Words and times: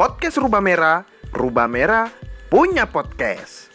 podcast 0.00 0.40
Rubah 0.40 0.64
Merah, 0.64 1.04
Rubah 1.28 1.68
Merah 1.68 2.08
punya 2.48 2.88
podcast. 2.88 3.68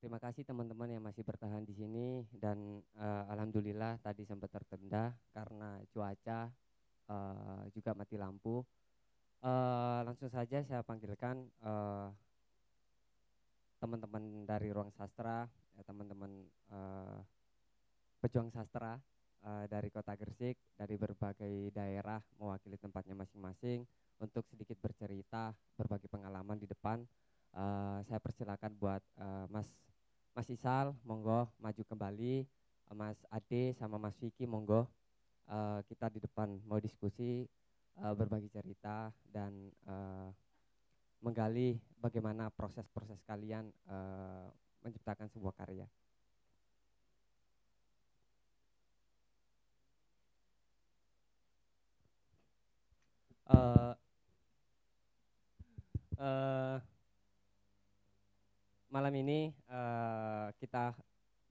Terima 0.00 0.16
kasih 0.16 0.48
teman-teman 0.48 0.96
yang 0.96 1.04
masih 1.04 1.20
bertahan 1.20 1.60
di 1.68 1.76
sini 1.76 2.24
dan 2.32 2.80
uh, 2.96 3.28
alhamdulillah 3.36 4.00
tadi 4.00 4.24
sempat 4.24 4.48
tertunda 4.48 5.12
karena 5.36 5.76
cuaca 5.92 6.48
uh, 7.12 7.68
juga 7.76 7.92
mati 7.92 8.16
lampu. 8.16 8.64
Uh, 9.44 10.00
langsung 10.08 10.32
saja 10.32 10.64
saya 10.64 10.80
panggilkan 10.80 11.36
uh, 11.68 12.08
teman-teman 13.76 14.48
dari 14.48 14.72
ruang 14.72 14.88
sastra, 14.96 15.44
ya, 15.76 15.84
teman-teman 15.84 16.48
uh, 16.72 17.20
pejuang 18.24 18.48
sastra 18.48 18.96
uh, 19.44 19.64
dari 19.68 19.92
kota 19.92 20.16
Gresik, 20.16 20.56
dari 20.74 20.96
berbagai 20.96 21.70
daerah 21.70 22.18
mewakili 22.40 22.80
tempatnya 22.80 23.14
masing-masing 23.14 23.84
untuk 24.18 24.48
sedikit 24.48 24.80
bercerita, 24.80 25.52
berbagi 25.76 26.08
pengalaman 26.08 26.56
di 26.56 26.66
depan. 26.66 27.04
Uh, 27.54 28.02
saya 28.08 28.18
persilakan 28.18 28.72
buat 28.74 29.02
uh, 29.20 29.46
Mas 29.52 29.70
Mas 30.34 30.50
Isal, 30.50 30.90
monggo 31.06 31.46
maju 31.62 31.82
kembali. 31.86 32.42
Mas 32.94 33.16
Ade 33.30 33.72
sama 33.78 33.96
Mas 33.96 34.18
Vicky, 34.18 34.44
monggo. 34.44 34.90
Uh, 35.44 35.84
kita 35.86 36.10
di 36.10 36.18
depan 36.18 36.58
mau 36.66 36.80
diskusi, 36.82 37.46
uh, 38.00 38.14
berbagi 38.16 38.50
cerita 38.50 39.12
dan 39.30 39.70
uh, 39.86 40.32
menggali 41.22 41.78
bagaimana 42.00 42.50
proses-proses 42.52 43.22
kalian 43.24 43.70
uh, 43.88 44.48
menciptakan 44.84 45.30
sebuah 45.30 45.54
karya. 45.56 45.86
Uh, 53.44 53.92
malam 58.88 59.12
ini 59.18 59.52
uh, 59.68 60.48
kita 60.56 60.96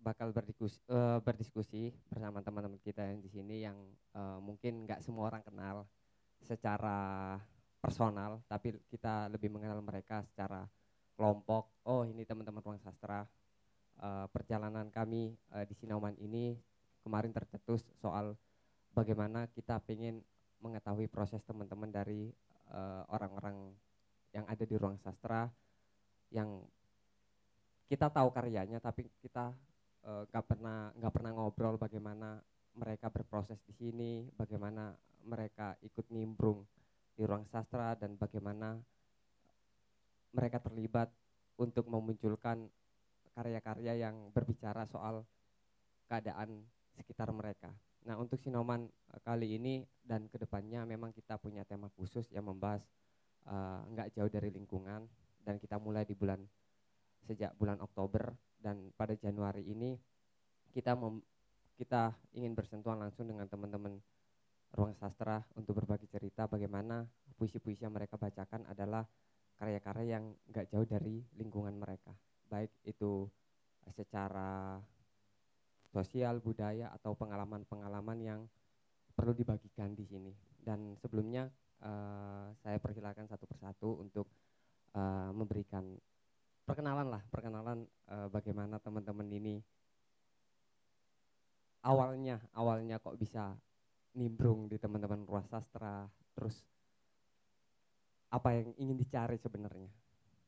bakal 0.01 0.33
berdiskusi, 0.33 0.81
uh, 0.89 1.21
berdiskusi 1.21 1.93
bersama 2.09 2.41
teman-teman 2.41 2.81
kita 2.81 3.05
yang 3.05 3.19
di 3.21 3.29
sini 3.29 3.61
yang 3.61 3.77
uh, 4.17 4.41
mungkin 4.41 4.89
nggak 4.89 5.05
semua 5.05 5.29
orang 5.29 5.43
kenal 5.45 5.85
secara 6.41 7.37
personal, 7.83 8.41
tapi 8.49 8.79
kita 8.89 9.29
lebih 9.29 9.53
mengenal 9.53 9.83
mereka 9.83 10.25
secara 10.25 10.65
kelompok. 11.13 11.69
Oh, 11.85 12.07
ini 12.07 12.23
teman-teman 12.25 12.63
ruang 12.63 12.81
sastra. 12.81 13.27
Uh, 14.01 14.25
perjalanan 14.33 14.89
kami 14.89 15.37
uh, 15.53 15.61
di 15.69 15.77
Sinauman 15.77 16.17
ini 16.17 16.57
kemarin 17.05 17.29
tercetus 17.29 17.85
soal 18.01 18.33
bagaimana 18.95 19.45
kita 19.53 19.77
ingin 19.91 20.25
mengetahui 20.63 21.11
proses 21.11 21.43
teman-teman 21.43 21.91
dari 21.91 22.31
orang-orang 23.11 23.69
uh, 23.69 23.75
yang 24.33 24.45
ada 24.49 24.63
di 24.65 24.75
ruang 24.79 24.97
sastra 24.97 25.45
yang 26.33 26.63
kita 27.85 28.09
tahu 28.09 28.33
karyanya 28.33 28.81
tapi 28.81 29.05
kita 29.21 29.53
eh, 30.01 30.23
nggak 30.25 30.45
uh, 30.45 30.49
pernah 30.49 30.89
nggak 30.97 31.13
pernah 31.13 31.31
ngobrol 31.37 31.77
bagaimana 31.77 32.41
mereka 32.73 33.13
berproses 33.13 33.61
di 33.69 33.73
sini 33.77 34.11
bagaimana 34.33 34.97
mereka 35.29 35.77
ikut 35.85 36.09
nimbrung 36.09 36.65
di 37.13 37.21
ruang 37.21 37.45
sastra 37.45 37.93
dan 37.93 38.17
bagaimana 38.17 38.81
mereka 40.33 40.57
terlibat 40.57 41.13
untuk 41.61 41.85
memunculkan 41.85 42.65
karya-karya 43.37 44.09
yang 44.09 44.33
berbicara 44.33 44.89
soal 44.89 45.21
keadaan 46.09 46.65
sekitar 46.97 47.29
mereka. 47.29 47.69
Nah 48.03 48.19
untuk 48.19 48.39
Sinoman 48.39 48.87
eh, 48.87 49.21
kali 49.23 49.55
ini 49.55 49.83
dan 50.03 50.27
ke 50.27 50.35
depannya 50.39 50.83
memang 50.83 51.15
kita 51.15 51.39
punya 51.39 51.63
tema 51.63 51.87
khusus 51.95 52.27
yang 52.31 52.47
membahas 52.47 52.83
eh, 53.47 53.81
nggak 53.91 54.07
uh, 54.09 54.13
jauh 54.19 54.31
dari 54.31 54.51
lingkungan 54.51 55.07
dan 55.43 55.55
kita 55.59 55.79
mulai 55.79 56.07
di 56.07 56.15
bulan 56.15 56.39
sejak 57.23 57.55
bulan 57.55 57.79
Oktober 57.79 58.35
dan 58.59 58.91
pada 58.95 59.15
Januari 59.15 59.63
ini 59.63 59.95
kita 60.75 60.95
mem, 60.95 61.23
kita 61.79 62.15
ingin 62.35 62.51
bersentuhan 62.55 62.99
langsung 62.99 63.27
dengan 63.27 63.47
teman-teman 63.47 63.99
ruang 64.73 64.95
sastra 64.97 65.45
untuk 65.53 65.79
berbagi 65.79 66.09
cerita 66.09 66.49
bagaimana 66.49 67.05
puisi-puisi 67.37 67.85
yang 67.85 67.93
mereka 67.93 68.17
bacakan 68.17 68.65
adalah 68.67 69.05
karya-karya 69.61 70.19
yang 70.19 70.33
nggak 70.49 70.67
jauh 70.73 70.87
dari 70.87 71.21
lingkungan 71.37 71.77
mereka. 71.77 72.11
Baik 72.49 72.73
itu 72.83 73.29
secara 73.93 74.81
sosial 75.93 76.41
budaya 76.41 76.89
atau 76.97 77.13
pengalaman-pengalaman 77.13 78.17
yang 78.17 78.41
perlu 79.13 79.37
dibagikan 79.37 79.93
di 79.93 80.09
sini 80.09 80.33
dan 80.65 80.97
sebelumnya 80.97 81.53
uh, 81.85 82.49
saya 82.65 82.81
persilakan 82.81 83.29
satu 83.29 83.45
persatu 83.45 84.01
untuk 84.01 84.25
uh, 84.97 85.29
memberikan 85.29 85.85
perkenalan 86.65 87.13
lah, 87.13 87.21
perkenalan 87.29 87.85
uh, 88.09 88.27
bagaimana 88.33 88.81
teman-teman 88.81 89.29
ini 89.29 89.61
awalnya 91.83 92.39
awalnya 92.55 92.97
kok 92.97 93.19
bisa 93.19 93.53
nimbrung 94.15 94.71
di 94.71 94.79
teman-teman 94.79 95.27
ruas 95.27 95.45
sastra, 95.51 96.07
terus 96.33 96.55
apa 98.33 98.49
yang 98.57 98.73
ingin 98.81 98.97
dicari 98.97 99.37
sebenarnya? 99.37 99.91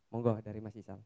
Monggo 0.10 0.42
dari 0.42 0.58
Mas 0.64 0.74
Isal. 0.74 1.02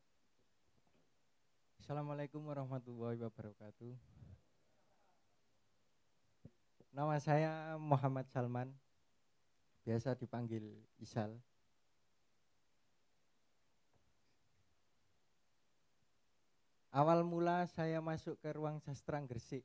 Assalamualaikum 1.81 2.45
warahmatullahi 2.45 3.17
wabarakatuh. 3.19 4.28
Nama 6.89 7.21
saya 7.21 7.77
Muhammad 7.77 8.25
Salman, 8.33 8.73
biasa 9.85 10.17
dipanggil 10.17 10.65
Isal. 10.97 11.37
Awal 16.89 17.21
mula 17.21 17.69
saya 17.69 18.01
masuk 18.01 18.41
ke 18.41 18.49
ruang 18.57 18.81
sastra 18.81 19.21
Gresik. 19.21 19.61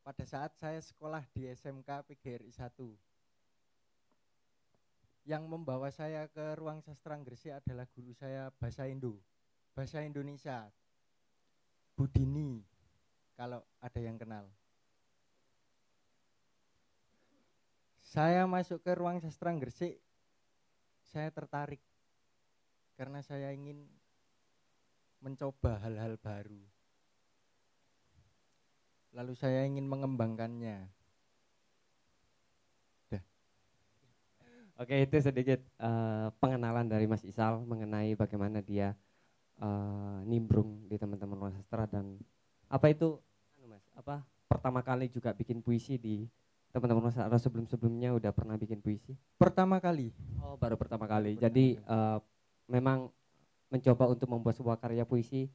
Pada 0.00 0.24
saat 0.24 0.56
saya 0.56 0.80
sekolah 0.80 1.20
di 1.36 1.44
SMK 1.44 2.08
PGRI 2.08 2.48
1. 2.48 5.28
Yang 5.28 5.44
membawa 5.44 5.92
saya 5.92 6.24
ke 6.32 6.56
ruang 6.56 6.80
sastra 6.80 7.20
Gresik 7.20 7.52
adalah 7.52 7.84
guru 7.92 8.16
saya 8.16 8.48
bahasa 8.56 8.88
Indo, 8.88 9.20
bahasa 9.76 10.00
Indonesia. 10.00 10.72
Budini 11.92 12.64
kalau 13.36 13.60
ada 13.76 14.00
yang 14.00 14.16
kenal. 14.16 14.48
Saya 18.16 18.48
masuk 18.48 18.80
ke 18.80 18.96
ruang 18.96 19.20
sastra 19.20 19.52
Gresik, 19.52 20.00
saya 21.04 21.28
tertarik 21.28 21.84
karena 22.96 23.20
saya 23.20 23.52
ingin 23.52 23.84
mencoba 25.20 25.76
hal-hal 25.84 26.16
baru. 26.16 26.64
Lalu 29.12 29.36
saya 29.36 29.68
ingin 29.68 29.84
mengembangkannya. 29.84 30.88
Oke, 34.80 34.96
itu 34.96 35.16
sedikit 35.20 35.60
uh, 35.84 36.32
pengenalan 36.40 36.88
dari 36.88 37.04
Mas 37.04 37.20
Isal 37.20 37.68
mengenai 37.68 38.16
bagaimana 38.16 38.64
dia 38.64 38.96
uh, 39.60 40.24
nimbrung 40.24 40.88
di 40.88 40.96
teman-teman 40.96 41.52
sastra 41.52 41.84
dan 41.84 42.16
apa 42.72 42.88
itu 42.88 43.20
anu 43.60 43.76
Mas, 43.76 43.84
apa 43.92 44.24
pertama 44.48 44.80
kali 44.80 45.12
juga 45.12 45.36
bikin 45.36 45.60
puisi 45.60 46.00
di 46.00 46.24
teman-teman 46.76 47.08
sastra 47.08 47.40
sebelum-sebelumnya 47.40 48.12
udah 48.12 48.36
pernah 48.36 48.60
bikin 48.60 48.84
puisi? 48.84 49.16
Pertama 49.40 49.80
kali. 49.80 50.12
Oh, 50.44 50.60
baru 50.60 50.76
pertama 50.76 51.08
kali. 51.08 51.40
Pertama 51.40 51.48
Jadi 51.48 51.80
uh, 51.88 52.20
memang 52.68 53.08
mencoba 53.72 54.12
untuk 54.12 54.28
membuat 54.28 54.60
sebuah 54.60 54.76
karya 54.76 55.08
puisi 55.08 55.48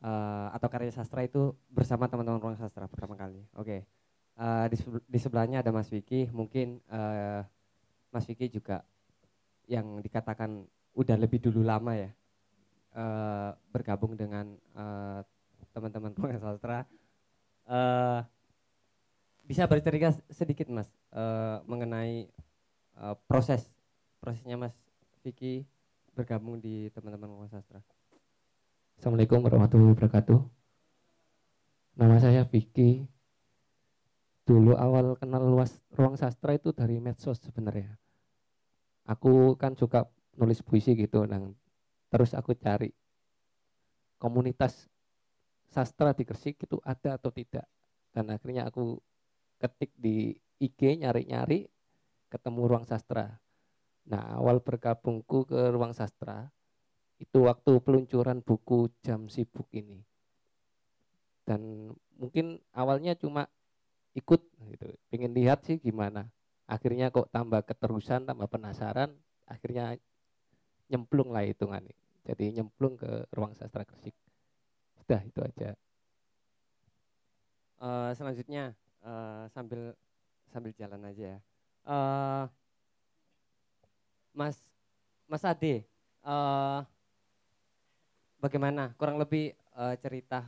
uh, 0.00 0.48
atau 0.56 0.68
karya 0.72 0.88
sastra 0.88 1.20
itu 1.20 1.52
bersama 1.68 2.08
teman-teman 2.08 2.40
ruang 2.40 2.56
sastra 2.56 2.88
pertama 2.88 3.12
kali. 3.12 3.44
Oke. 3.60 3.84
Okay. 3.84 4.40
Uh, 4.40 4.64
eh, 4.64 4.66
di, 4.72 4.76
di 5.04 5.18
sebelahnya 5.20 5.60
ada 5.60 5.68
Mas 5.68 5.92
Vicky, 5.92 6.30
mungkin 6.32 6.80
uh, 6.88 7.44
Mas 8.08 8.24
Vicky 8.24 8.48
juga 8.48 8.86
yang 9.68 10.00
dikatakan 10.00 10.64
udah 10.96 11.16
lebih 11.20 11.44
dulu 11.44 11.60
lama 11.60 11.92
ya 11.92 12.08
uh, 12.96 13.52
bergabung 13.68 14.16
dengan 14.16 14.56
uh, 14.72 15.20
teman-teman 15.76 16.16
ruang 16.16 16.40
sastra. 16.40 16.88
Uh, 17.68 18.24
bisa 19.48 19.64
bercerita 19.64 20.12
sedikit 20.28 20.68
Mas 20.68 20.92
uh, 21.16 21.64
mengenai 21.64 22.28
uh, 23.00 23.16
proses 23.24 23.64
prosesnya 24.20 24.60
Mas 24.60 24.76
Vicky 25.24 25.64
bergabung 26.12 26.60
di 26.60 26.92
teman-teman 26.92 27.32
ruang 27.32 27.48
sastra. 27.48 27.80
Assalamualaikum 29.00 29.40
warahmatullahi 29.40 29.96
wabarakatuh. 29.96 30.38
Nama 31.96 32.20
saya 32.20 32.44
Vicky. 32.44 33.08
Dulu 34.44 34.76
awal 34.76 35.16
kenal 35.16 35.48
luas 35.48 35.80
ruang 35.96 36.20
sastra 36.20 36.52
itu 36.52 36.76
dari 36.76 37.00
medsos 37.00 37.40
sebenarnya. 37.40 37.96
Aku 39.08 39.56
kan 39.56 39.72
suka 39.80 40.04
nulis 40.36 40.60
puisi 40.60 40.92
gitu, 40.92 41.24
dan 41.24 41.56
terus 42.12 42.36
aku 42.36 42.52
cari 42.52 42.92
komunitas 44.20 44.92
sastra 45.72 46.12
di 46.12 46.28
Gresik 46.28 46.60
itu 46.68 46.76
ada 46.84 47.16
atau 47.16 47.32
tidak. 47.32 47.64
Dan 48.12 48.28
akhirnya 48.32 48.68
aku 48.68 49.00
ketik 49.58 49.90
di 49.98 50.34
IG 50.58 51.02
nyari-nyari 51.02 51.66
ketemu 52.30 52.60
ruang 52.66 52.84
sastra. 52.86 53.38
Nah, 54.08 54.40
awal 54.40 54.62
bergabungku 54.64 55.44
ke 55.44 55.60
ruang 55.74 55.92
sastra 55.92 56.48
itu 57.18 57.44
waktu 57.44 57.82
peluncuran 57.82 58.40
buku 58.40 58.88
Jam 59.02 59.26
Sibuk 59.26 59.66
ini. 59.74 60.00
Dan 61.42 61.92
mungkin 62.14 62.62
awalnya 62.72 63.18
cuma 63.18 63.50
ikut 64.14 64.40
gitu, 64.74 64.88
pengen 65.10 65.34
lihat 65.34 65.66
sih 65.66 65.82
gimana. 65.82 66.30
Akhirnya 66.68 67.08
kok 67.08 67.32
tambah 67.32 67.64
keterusan, 67.64 68.28
tambah 68.28 68.46
penasaran, 68.46 69.16
akhirnya 69.48 69.96
nyemplung 70.92 71.32
lah 71.32 71.44
hitungannya. 71.44 71.96
Jadi 72.28 72.60
nyemplung 72.60 73.00
ke 73.00 73.24
ruang 73.32 73.56
sastra 73.56 73.88
Gresik. 73.88 74.12
Sudah 75.00 75.20
itu 75.24 75.40
aja. 75.40 75.72
Uh, 77.78 78.10
selanjutnya 78.12 78.74
uh, 79.04 79.44
sambil 79.52 79.94
sambil 80.48 80.72
jalan 80.74 81.02
aja 81.04 81.36
ya. 81.36 81.38
Uh, 81.88 82.44
Mas 84.32 84.60
Mas 85.28 85.44
Ade, 85.44 85.84
uh, 86.24 86.80
bagaimana 88.40 88.94
kurang 88.96 89.20
lebih 89.20 89.52
uh, 89.76 89.92
cerita 90.00 90.46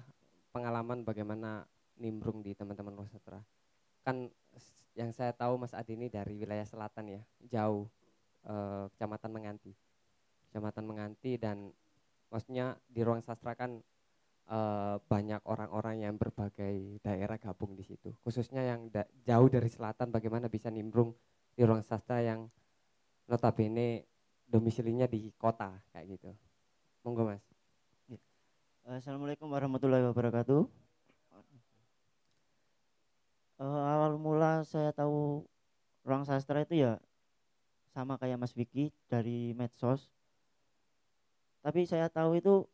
pengalaman 0.55 1.05
bagaimana 1.05 1.69
nimbrung 2.01 2.41
di 2.41 2.57
teman-teman 2.57 2.97
Nusantara? 2.97 3.45
Kan 4.01 4.33
yang 4.97 5.13
saya 5.13 5.37
tahu 5.37 5.61
Mas 5.61 5.77
Ade 5.77 5.95
ini 5.95 6.09
dari 6.09 6.35
wilayah 6.39 6.65
selatan 6.65 7.13
ya, 7.13 7.23
jauh 7.51 7.87
uh, 8.49 8.89
Kecamatan 8.97 9.31
Menganti. 9.31 9.73
Kecamatan 10.49 10.85
Menganti 10.89 11.37
dan 11.37 11.71
maksudnya 12.33 12.79
di 12.87 13.01
ruang 13.05 13.21
sastra 13.21 13.53
kan 13.59 13.83
uh, 14.51 14.99
banyak 15.07 15.41
orang-orang 15.47 16.03
yang 16.03 16.15
berbagai 16.19 16.99
daerah 17.01 17.39
gabung 17.39 17.79
di 17.79 17.87
situ. 17.87 18.11
Khususnya 18.27 18.67
yang 18.67 18.91
da 18.91 19.07
jauh 19.25 19.47
dari 19.47 19.71
selatan 19.71 20.11
bagaimana 20.11 20.51
bisa 20.51 20.69
nimbrung 20.69 21.15
di 21.55 21.63
ruang 21.63 21.87
sastra 21.87 22.21
yang 22.21 22.51
notabene 23.31 24.05
domisilinya 24.51 25.07
di 25.07 25.31
kota 25.39 25.71
kayak 25.95 26.19
gitu. 26.19 26.31
Monggo 27.07 27.31
Mas. 27.31 27.43
Ya. 28.11 28.19
Assalamualaikum 28.99 29.47
warahmatullahi 29.47 30.05
wabarakatuh. 30.11 30.67
Uh, 33.61 33.83
awal 33.93 34.17
mula 34.17 34.65
saya 34.65 34.89
tahu 34.91 35.45
ruang 36.01 36.25
sastra 36.25 36.65
itu 36.65 36.81
ya 36.81 36.97
sama 37.93 38.17
kayak 38.17 38.41
Mas 38.41 38.57
Vicky 38.57 38.89
dari 39.07 39.53
medsos. 39.53 40.09
Tapi 41.61 41.85
saya 41.85 42.09
tahu 42.09 42.41
itu 42.41 42.65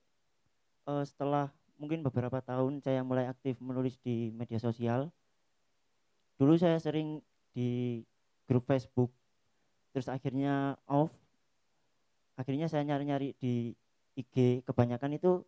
uh, 0.86 1.02
setelah 1.02 1.50
mungkin 1.76 2.00
beberapa 2.04 2.40
tahun 2.40 2.80
saya 2.80 3.04
mulai 3.04 3.28
aktif 3.28 3.60
menulis 3.60 4.00
di 4.00 4.32
media 4.32 4.56
sosial. 4.60 5.12
Dulu 6.36 6.56
saya 6.56 6.76
sering 6.80 7.20
di 7.56 8.00
grup 8.44 8.64
Facebook, 8.68 9.08
terus 9.92 10.08
akhirnya 10.08 10.76
off. 10.88 11.12
Akhirnya 12.36 12.68
saya 12.68 12.84
nyari-nyari 12.84 13.32
di 13.40 13.72
IG, 14.16 14.60
kebanyakan 14.68 15.16
itu 15.16 15.40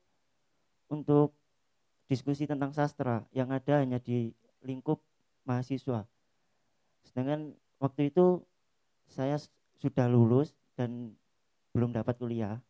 untuk 0.88 1.36
diskusi 2.08 2.48
tentang 2.48 2.72
sastra 2.72 3.28
yang 3.36 3.52
ada 3.52 3.84
hanya 3.84 4.00
di 4.00 4.32
lingkup 4.64 5.04
mahasiswa. 5.44 6.08
Sedangkan 7.04 7.52
waktu 7.76 8.08
itu 8.08 8.40
saya 9.08 9.36
sudah 9.76 10.08
lulus 10.08 10.56
dan 10.76 11.12
belum 11.76 11.92
dapat 11.92 12.16
kuliah. 12.16 12.60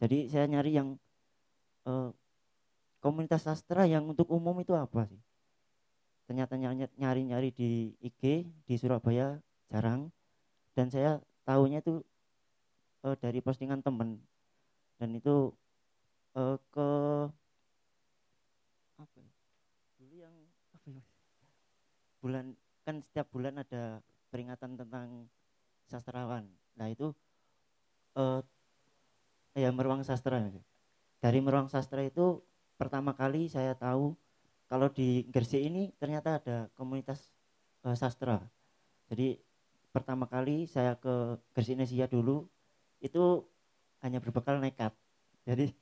Jadi 0.00 0.28
saya 0.28 0.48
nyari 0.48 0.76
yang 0.76 0.96
uh, 1.88 2.12
komunitas 3.06 3.46
sastra 3.46 3.86
yang 3.86 4.02
untuk 4.10 4.26
umum 4.34 4.58
itu 4.58 4.74
apa 4.74 5.06
sih? 5.06 5.22
Ternyata 6.26 6.58
nyari-nyari 6.98 7.54
di 7.54 7.94
IG 8.02 8.42
di 8.66 8.74
Surabaya 8.74 9.38
jarang 9.70 10.10
dan 10.74 10.90
saya 10.90 11.22
tahunya 11.46 11.86
itu 11.86 12.02
uh, 13.06 13.14
dari 13.14 13.38
postingan 13.38 13.78
temen 13.78 14.18
dan 14.98 15.14
itu 15.14 15.54
uh, 16.34 16.58
ke 16.74 16.90
apa 18.98 19.16
ya? 19.22 19.30
Dulu 20.02 20.14
yang 20.18 20.34
apa 20.74 20.88
ya? 20.90 21.02
Bulan 22.18 22.58
kan 22.82 22.98
setiap 23.06 23.30
bulan 23.30 23.62
ada 23.62 24.02
peringatan 24.34 24.74
tentang 24.74 25.30
sastrawan. 25.86 26.50
Nah 26.74 26.90
itu 26.90 27.14
uh, 28.18 28.42
ya 29.54 29.70
meruang 29.70 30.02
sastra. 30.02 30.42
Dari 31.22 31.38
meruang 31.38 31.70
sastra 31.70 32.02
itu 32.02 32.42
pertama 32.76 33.16
kali 33.16 33.48
saya 33.48 33.72
tahu 33.72 34.12
kalau 34.68 34.92
di 34.92 35.24
Gresik 35.32 35.62
ini 35.62 35.92
ternyata 35.96 36.38
ada 36.40 36.56
komunitas 36.76 37.32
uh, 37.86 37.96
sastra. 37.96 38.42
Jadi 39.08 39.38
pertama 39.94 40.28
kali 40.28 40.68
saya 40.68 40.98
ke 40.98 41.40
Gresik 41.56 41.78
Nesia 41.78 42.04
dulu 42.10 42.44
itu 43.00 43.44
hanya 44.04 44.20
berbekal 44.20 44.60
nekat. 44.60 44.92
Jadi 45.46 45.72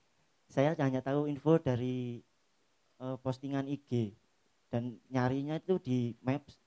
saya 0.47 0.77
hanya 0.79 1.01
tahu 1.01 1.27
info 1.27 1.57
dari 1.59 2.21
uh, 3.01 3.17
postingan 3.19 3.67
IG 3.67 4.13
dan 4.69 5.01
nyarinya 5.09 5.57
itu 5.59 5.81
di 5.81 6.13
Maps. 6.21 6.61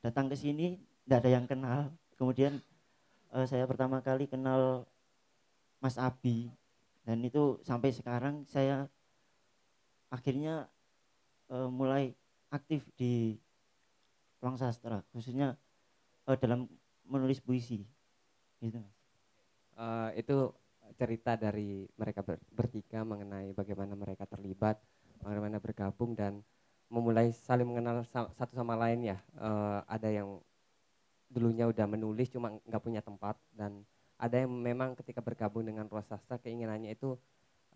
Datang 0.00 0.30
ke 0.30 0.36
sini 0.38 0.78
tidak 1.04 1.26
ada 1.26 1.30
yang 1.30 1.46
kenal. 1.50 1.80
Kemudian 2.14 2.62
uh, 3.34 3.44
saya 3.44 3.66
pertama 3.66 3.98
kali 3.98 4.30
kenal 4.30 4.86
Mas 5.82 5.98
Abi 5.98 6.54
dan 7.04 7.20
itu 7.20 7.60
sampai 7.66 7.90
sekarang 7.92 8.46
saya 8.48 8.88
akhirnya 10.14 10.70
uh, 11.50 11.66
mulai 11.66 12.14
aktif 12.54 12.86
di 12.94 13.34
ruang 14.38 14.54
sastra 14.54 15.02
khususnya 15.10 15.58
uh, 16.30 16.38
dalam 16.38 16.70
menulis 17.02 17.42
puisi. 17.42 17.82
Gitu 18.62 18.78
uh, 19.78 20.10
itu 20.14 20.50
cerita 20.94 21.34
dari 21.34 21.88
mereka 21.98 22.22
ber 22.22 22.38
bertiga 22.52 23.02
mengenai 23.02 23.50
bagaimana 23.56 23.98
mereka 23.98 24.28
terlibat 24.28 24.78
bagaimana 25.24 25.58
bergabung 25.58 26.14
dan 26.14 26.44
memulai 26.92 27.32
saling 27.32 27.66
mengenal 27.66 28.04
sa 28.06 28.30
satu 28.36 28.54
sama 28.54 28.78
lain 28.78 29.14
ya. 29.14 29.18
Uh, 29.34 29.80
ada 29.88 30.08
yang 30.12 30.38
dulunya 31.26 31.66
udah 31.66 31.86
menulis 31.90 32.30
cuma 32.30 32.54
nggak 32.62 32.82
punya 32.84 33.02
tempat 33.02 33.34
dan 33.56 33.82
ada 34.14 34.46
yang 34.46 34.52
memang 34.54 34.94
ketika 34.94 35.18
bergabung 35.18 35.66
dengan 35.66 35.90
ruang 35.90 36.06
sastra 36.06 36.38
keinginannya 36.38 36.94
itu 36.94 37.18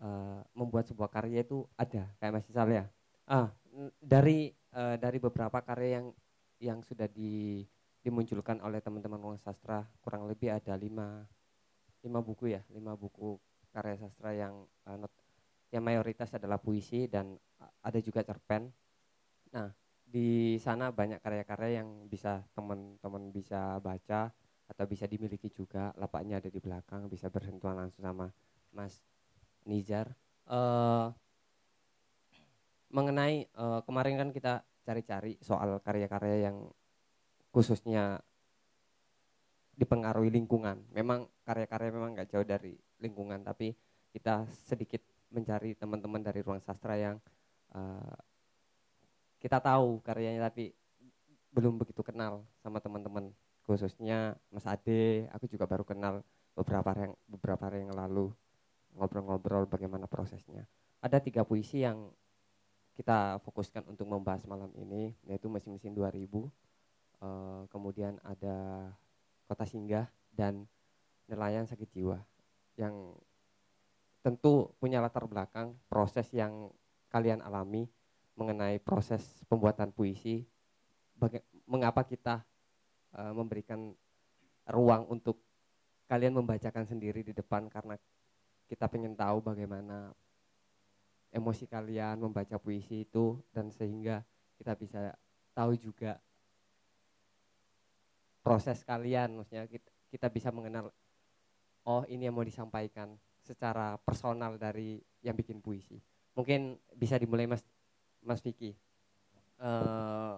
uh, 0.03 0.41
membuat 0.55 0.87
sebuah 0.87 1.09
karya 1.11 1.43
itu 1.43 1.63
ada 1.75 2.07
kayak 2.19 2.33
Mas 2.33 2.47
Isal 2.47 2.69
ya. 2.71 2.85
Ah, 3.29 3.53
dari 4.01 4.49
uh, 4.73 4.97
dari 4.97 5.21
beberapa 5.21 5.61
karya 5.61 6.01
yang 6.01 6.07
yang 6.59 6.79
sudah 6.83 7.07
di, 7.07 7.63
dimunculkan 8.03 8.59
oleh 8.59 8.83
teman-teman 8.83 9.21
ruang 9.21 9.39
sastra 9.39 9.87
kurang 10.03 10.27
lebih 10.27 10.51
ada 10.51 10.75
lima 10.75 11.23
lima 12.03 12.19
buku 12.19 12.51
ya 12.51 12.61
lima 12.73 12.95
buku 12.99 13.39
karya 13.71 13.95
sastra 14.01 14.33
yang 14.35 14.65
uh, 14.89 14.97
not, 14.97 15.13
yang 15.69 15.85
mayoritas 15.85 16.33
adalah 16.33 16.57
puisi 16.57 17.05
dan 17.05 17.37
ada 17.85 17.99
juga 18.01 18.25
cerpen. 18.25 18.71
Nah 19.53 19.69
di 20.09 20.57
sana 20.57 20.89
banyak 20.89 21.21
karya-karya 21.21 21.85
yang 21.85 22.09
bisa 22.09 22.41
teman-teman 22.57 23.29
bisa 23.29 23.77
baca 23.77 24.33
atau 24.65 24.85
bisa 24.89 25.05
dimiliki 25.05 25.53
juga 25.53 25.93
lapaknya 26.01 26.41
ada 26.41 26.49
di 26.49 26.57
belakang 26.57 27.05
bisa 27.05 27.29
bersentuhan 27.29 27.77
langsung 27.77 28.05
sama 28.05 28.33
Mas 28.73 29.01
Nizar 29.67 30.13
uh, 30.47 31.11
mengenai 32.89 33.45
uh, 33.53 33.81
kemarin 33.85 34.17
kan 34.17 34.29
kita 34.33 34.53
cari-cari 34.83 35.37
soal 35.43 35.77
karya-karya 35.85 36.49
yang 36.49 36.69
khususnya 37.53 38.21
dipengaruhi 39.77 40.33
lingkungan. 40.33 40.83
Memang 40.91 41.29
karya-karya 41.47 41.89
memang 41.93 42.17
nggak 42.17 42.29
jauh 42.35 42.43
dari 42.43 42.75
lingkungan, 42.99 43.45
tapi 43.45 43.71
kita 44.11 44.43
sedikit 44.67 44.99
mencari 45.29 45.77
teman-teman 45.77 46.19
dari 46.19 46.41
ruang 46.41 46.59
sastra 46.59 46.97
yang 46.97 47.15
uh, 47.71 48.17
kita 49.39 49.61
tahu 49.61 50.01
karyanya 50.03 50.51
tapi 50.51 50.73
belum 51.53 51.79
begitu 51.79 52.01
kenal 52.03 52.43
sama 52.59 52.83
teman-teman. 52.83 53.31
Khususnya 53.63 54.33
Mas 54.49 54.65
Ade 54.65 55.29
aku 55.29 55.45
juga 55.45 55.69
baru 55.69 55.85
kenal 55.85 56.25
beberapa 56.57 56.91
yang 56.97 57.13
beberapa 57.29 57.69
hari 57.69 57.85
yang 57.85 57.93
lalu 57.93 58.33
ngobrol-ngobrol 58.99 59.65
bagaimana 59.71 60.05
prosesnya. 60.05 60.67
Ada 60.99 61.23
tiga 61.23 61.47
puisi 61.47 61.87
yang 61.87 62.11
kita 62.99 63.39
fokuskan 63.47 63.87
untuk 63.87 64.11
membahas 64.11 64.43
malam 64.43 64.67
ini, 64.75 65.15
yaitu 65.23 65.47
mesin-mesin 65.47 65.95
2000, 65.95 66.19
uh, 66.19 66.43
eh, 67.23 67.61
kemudian 67.71 68.19
ada 68.27 68.91
Kota 69.47 69.63
Singgah 69.63 70.11
dan 70.35 70.67
Nelayan 71.31 71.63
Sakit 71.63 71.87
Jiwa, 71.95 72.19
yang 72.75 73.15
tentu 74.19 74.75
punya 74.83 74.99
latar 74.99 75.23
belakang 75.31 75.79
proses 75.87 76.27
yang 76.35 76.67
kalian 77.07 77.39
alami 77.39 77.87
mengenai 78.35 78.83
proses 78.83 79.23
pembuatan 79.47 79.95
puisi, 79.95 80.43
mengapa 81.63 82.03
kita 82.03 82.43
uh, 83.15 83.31
memberikan 83.31 83.95
ruang 84.67 85.07
untuk 85.07 85.39
kalian 86.11 86.35
membacakan 86.35 86.83
sendiri 86.83 87.21
di 87.21 87.31
depan 87.31 87.69
karena 87.69 87.95
kita 88.69 88.85
pengen 88.85 89.17
tahu 89.17 89.41
bagaimana 89.41 90.13
emosi 91.33 91.65
kalian 91.65 92.21
membaca 92.21 92.61
puisi 92.61 93.01
itu 93.01 93.41
dan 93.49 93.73
sehingga 93.73 94.21
kita 94.61 94.77
bisa 94.77 95.17
tahu 95.57 95.73
juga 95.73 96.21
proses 98.45 98.85
kalian. 98.85 99.41
Maksudnya 99.41 99.65
kita, 99.65 99.89
kita 100.13 100.27
bisa 100.29 100.49
mengenal 100.53 100.93
oh 101.89 102.05
ini 102.05 102.29
yang 102.29 102.37
mau 102.37 102.45
disampaikan 102.45 103.17
secara 103.41 103.97
personal 104.05 104.61
dari 104.61 105.01
yang 105.25 105.33
bikin 105.33 105.57
puisi. 105.57 105.97
Mungkin 106.37 106.77
bisa 106.93 107.17
dimulai 107.17 107.49
mas 107.49 107.65
mas 108.21 108.37
Vicky. 108.45 108.77
Eh, 109.59 110.33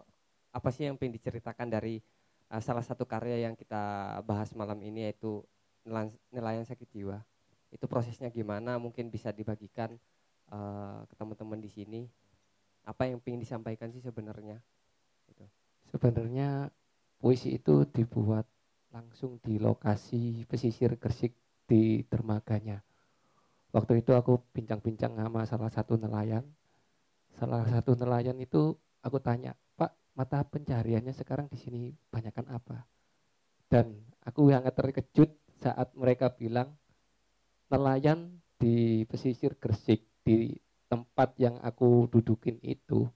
apa 0.52 0.70
sih 0.72 0.88
yang 0.88 0.96
pengen 0.96 1.20
diceritakan 1.20 1.68
dari 1.68 2.00
eh, 2.48 2.62
salah 2.64 2.84
satu 2.84 3.04
karya 3.04 3.44
yang 3.44 3.60
kita 3.60 4.18
bahas 4.24 4.56
malam 4.56 4.80
ini 4.80 5.12
yaitu 5.12 5.44
nelayan 6.32 6.64
sakit 6.64 6.88
jiwa 6.94 7.26
itu 7.72 7.86
prosesnya 7.88 8.28
gimana 8.30 8.78
mungkin 8.78 9.08
bisa 9.08 9.32
dibagikan 9.32 9.96
eh, 10.51 11.00
ke 11.08 11.13
teman-teman 11.16 11.60
di 11.60 11.72
sini 11.72 12.01
apa 12.86 13.08
yang 13.08 13.24
pengen 13.24 13.42
disampaikan 13.42 13.90
sih 13.94 14.04
sebenarnya 14.04 14.60
Sebenarnya 15.92 16.72
puisi 17.20 17.60
itu 17.60 17.84
dibuat 17.84 18.48
langsung 18.96 19.44
di 19.44 19.60
lokasi 19.60 20.48
pesisir 20.48 20.96
Gresik 20.96 21.36
di 21.68 22.00
dermaganya. 22.08 22.80
Waktu 23.75 24.00
itu 24.00 24.16
aku 24.16 24.40
bincang-bincang 24.56 25.20
sama 25.20 25.44
salah 25.44 25.72
satu 25.72 26.00
nelayan. 26.00 26.48
Salah 27.36 27.68
satu 27.68 27.96
nelayan 28.00 28.40
itu 28.40 28.75
aku 29.04 29.20
tanya, 29.20 29.56
Pak, 29.75 30.16
mata 30.16 30.44
pencariannya 30.48 31.12
sekarang 31.12 31.51
di 31.51 31.60
sini 31.60 31.82
banyakkan 32.12 32.48
apa? 32.51 32.88
Dan 33.68 33.92
aku 34.24 34.51
sangat 34.51 34.75
terkejut 34.75 35.32
saat 35.60 35.92
mereka 35.96 36.32
bilang 36.32 36.75
nelayan 37.72 38.44
di 38.60 39.08
pesisir 39.08 39.56
Gresik 39.56 40.04
di 40.22 40.54
tempat 40.92 41.40
yang 41.40 41.56
aku 41.63 42.12
dudukin 42.12 42.60
itu 42.62 43.08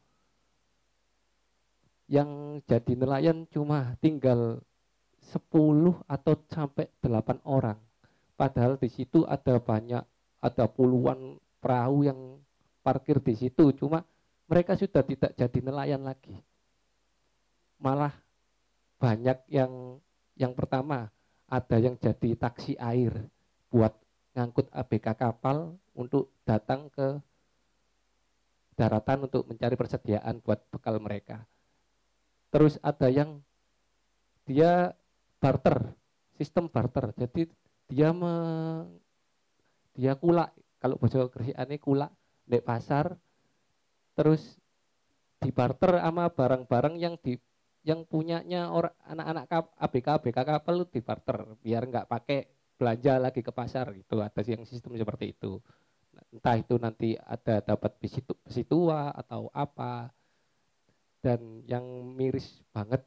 yang 2.06 2.62
jadi 2.70 2.94
nelayan 2.96 3.50
cuma 3.50 3.98
tinggal 3.98 4.62
10 5.34 6.06
atau 6.06 6.34
sampai 6.54 6.86
8 7.02 7.42
orang. 7.50 7.82
Padahal 8.38 8.78
di 8.78 8.94
situ 8.94 9.26
ada 9.26 9.58
banyak, 9.58 10.04
ada 10.44 10.66
puluhan 10.70 11.42
perahu 11.58 12.06
yang 12.06 12.20
parkir 12.86 13.18
di 13.24 13.34
situ. 13.34 13.74
Cuma 13.74 14.06
mereka 14.46 14.78
sudah 14.78 15.02
tidak 15.02 15.34
jadi 15.34 15.60
nelayan 15.66 16.06
lagi. 16.06 16.38
Malah 17.82 18.14
banyak 19.02 19.50
yang 19.50 19.98
yang 20.38 20.54
pertama 20.54 21.10
ada 21.50 21.78
yang 21.82 21.98
jadi 21.98 22.38
taksi 22.38 22.78
air 22.78 23.12
buat 23.74 23.94
ngangkut 24.36 24.68
ABK 24.76 25.16
kapal 25.16 25.80
untuk 25.96 26.30
datang 26.44 26.92
ke 26.92 27.24
daratan 28.76 29.32
untuk 29.32 29.48
mencari 29.48 29.80
persediaan 29.80 30.44
buat 30.44 30.60
bekal 30.68 31.00
mereka. 31.00 31.48
Terus 32.52 32.76
ada 32.84 33.08
yang 33.08 33.40
dia 34.44 34.92
barter 35.40 35.96
sistem 36.36 36.68
barter. 36.68 37.16
Jadi 37.16 37.48
dia 37.88 38.12
me, 38.12 38.34
dia 39.96 40.14
kulak. 40.20 40.52
Kalau 40.84 41.00
bahasa 41.00 41.26
Gresik 41.32 41.82
kulak 41.82 42.12
di 42.46 42.62
pasar 42.62 43.18
terus 44.14 44.62
di 45.42 45.50
barter 45.50 45.98
sama 45.98 46.30
barang-barang 46.30 46.96
yang 47.02 47.18
di 47.20 47.42
yang 47.86 48.06
punyanya 48.06 48.70
orang 48.70 48.94
anak-anak 49.06 49.46
ABK 49.78 50.08
ABK 50.22 50.38
kapal 50.46 50.86
di 50.90 51.02
barter 51.02 51.38
biar 51.62 51.86
nggak 51.86 52.10
pakai 52.10 52.55
belanja 52.76 53.14
lagi 53.20 53.42
ke 53.42 53.52
pasar 53.52 53.92
gitu. 53.96 54.20
Ada 54.20 54.42
yang 54.46 54.64
sistem 54.68 54.96
seperti 55.00 55.32
itu. 55.36 55.60
Entah 56.32 56.56
itu 56.60 56.76
nanti 56.80 57.16
ada 57.20 57.60
dapat 57.64 57.92
besi, 58.00 58.24
tu- 58.24 58.40
besi 58.44 58.64
tua 58.64 59.12
atau 59.12 59.52
apa. 59.52 60.12
Dan 61.24 61.66
yang 61.66 61.84
miris 62.14 62.62
banget 62.70 63.02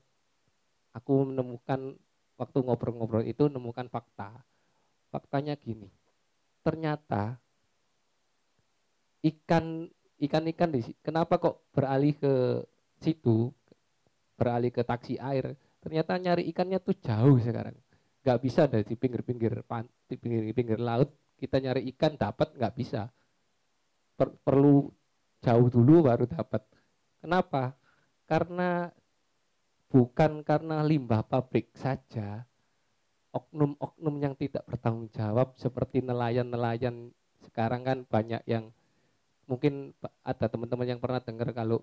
aku 0.91 1.31
menemukan 1.31 1.95
waktu 2.35 2.59
ngobrol-ngobrol 2.67 3.23
itu 3.23 3.47
menemukan 3.47 3.87
fakta. 3.87 4.43
Faktanya 5.09 5.57
gini 5.57 5.89
ternyata 6.69 7.41
ikan 9.25 9.89
ikan-ikan 10.21 10.69
di 10.69 10.85
kenapa 11.01 11.41
kok 11.41 11.65
beralih 11.73 12.13
ke 12.13 12.61
situ 13.01 13.49
beralih 14.37 14.69
ke 14.69 14.85
taksi 14.85 15.17
air? 15.17 15.57
Ternyata 15.81 16.21
nyari 16.21 16.45
ikannya 16.53 16.77
tuh 16.83 16.93
jauh 17.01 17.41
sekarang 17.41 17.73
nggak 18.29 18.45
bisa 18.45 18.69
dari 18.69 18.85
di 18.85 18.93
pinggir-pinggir 18.93 19.65
pan- 19.65 19.89
di 20.05 20.21
pinggir-pinggir 20.21 20.77
laut 20.77 21.09
kita 21.41 21.65
nyari 21.65 21.89
ikan 21.97 22.13
dapat 22.21 22.53
nggak 22.53 22.75
bisa. 22.77 23.09
Per- 24.21 24.37
perlu 24.45 24.93
jauh 25.41 25.69
dulu 25.73 26.05
baru 26.05 26.29
dapat. 26.29 26.61
Kenapa? 27.25 27.73
Karena 28.29 28.93
bukan 29.89 30.45
karena 30.45 30.85
limbah 30.85 31.25
pabrik 31.25 31.73
saja. 31.73 32.45
Oknum-oknum 33.33 34.21
yang 34.21 34.35
tidak 34.37 34.69
bertanggung 34.69 35.09
jawab 35.09 35.57
seperti 35.57 36.05
nelayan-nelayan 36.05 37.09
sekarang 37.49 37.81
kan 37.89 37.99
banyak 38.05 38.45
yang 38.45 38.69
mungkin 39.49 39.97
ada 40.21 40.53
teman-teman 40.53 40.97
yang 40.97 41.01
pernah 41.01 41.25
dengar 41.25 41.49
kalau 41.57 41.81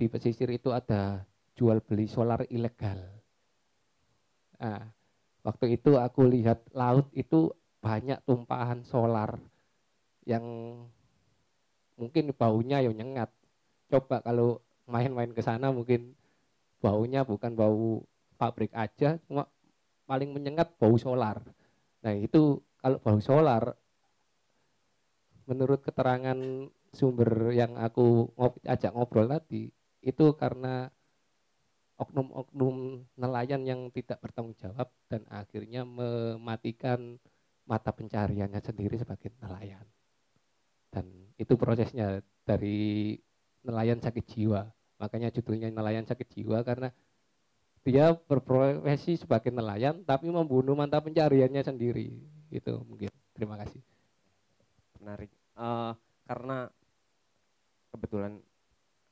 di 0.00 0.08
pesisir 0.08 0.48
itu 0.48 0.72
ada 0.72 1.28
jual 1.52 1.84
beli 1.84 2.08
solar 2.08 2.44
ilegal. 2.48 3.00
Nah, 4.56 4.95
waktu 5.46 5.78
itu 5.78 5.94
aku 5.94 6.26
lihat 6.26 6.66
laut 6.74 7.06
itu 7.14 7.54
banyak 7.78 8.18
tumpahan 8.26 8.82
solar 8.82 9.38
yang 10.26 10.42
mungkin 11.94 12.34
baunya 12.34 12.82
ya 12.82 12.90
nyengat. 12.90 13.30
Coba 13.86 14.18
kalau 14.26 14.58
main-main 14.90 15.30
ke 15.30 15.38
sana 15.38 15.70
mungkin 15.70 16.18
baunya 16.82 17.22
bukan 17.22 17.54
bau 17.54 18.02
pabrik 18.34 18.74
aja, 18.74 19.22
cuma 19.30 19.46
paling 20.10 20.34
menyengat 20.34 20.74
bau 20.82 20.98
solar. 20.98 21.38
Nah, 22.02 22.12
itu 22.18 22.58
kalau 22.82 22.98
bau 22.98 23.22
solar 23.22 23.78
menurut 25.46 25.78
keterangan 25.78 26.36
sumber 26.90 27.54
yang 27.54 27.78
aku 27.78 28.34
ngob- 28.34 28.62
ajak 28.66 28.90
ngobrol 28.90 29.30
tadi 29.30 29.70
itu 30.02 30.26
karena 30.34 30.90
oknum-oknum 31.96 33.08
nelayan 33.16 33.64
yang 33.64 33.80
tidak 33.88 34.20
bertanggung 34.20 34.56
jawab 34.60 34.92
dan 35.08 35.24
akhirnya 35.32 35.82
mematikan 35.82 37.16
mata 37.66 37.90
pencariannya 37.90 38.60
sendiri 38.60 39.00
sebagai 39.00 39.32
nelayan. 39.40 39.84
Dan 40.92 41.32
itu 41.36 41.56
prosesnya 41.56 42.20
dari 42.44 43.16
nelayan 43.66 43.98
sakit 43.98 44.24
jiwa. 44.24 44.64
Makanya 44.96 45.28
judulnya 45.34 45.68
nelayan 45.68 46.06
sakit 46.08 46.28
jiwa 46.30 46.62
karena 46.62 46.88
dia 47.86 48.14
berprofesi 48.14 49.20
sebagai 49.20 49.52
nelayan 49.54 50.02
tapi 50.02 50.30
membunuh 50.30 50.78
mata 50.78 51.02
pencariannya 51.02 51.62
sendiri. 51.64 52.12
Itu 52.52 52.84
mungkin. 52.86 53.10
Terima 53.36 53.60
kasih. 53.60 53.82
Menarik. 55.02 55.28
Eh, 55.56 55.92
karena 56.24 56.68
kebetulan 57.92 58.40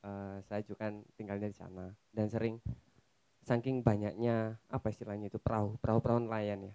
eh, 0.05 0.37
saya 0.45 0.61
juga 0.63 0.89
kan 0.89 1.01
tinggalnya 1.17 1.49
di 1.49 1.57
sana. 1.57 1.89
Dan 2.13 2.29
sering 2.29 2.57
saking 3.45 3.85
banyaknya 3.85 4.57
apa 4.73 4.89
istilahnya 4.89 5.29
itu 5.29 5.37
perahu 5.37 5.77
perahu 5.77 6.01
perahu 6.01 6.21
nelayan 6.25 6.71
ya 6.71 6.75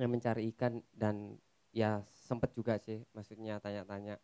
yang 0.00 0.10
mencari 0.10 0.48
ikan. 0.56 0.80
Dan 0.90 1.36
ya 1.72 2.02
sempet 2.10 2.56
juga 2.56 2.80
sih 2.80 3.04
maksudnya 3.12 3.60
tanya-tanya 3.60 4.16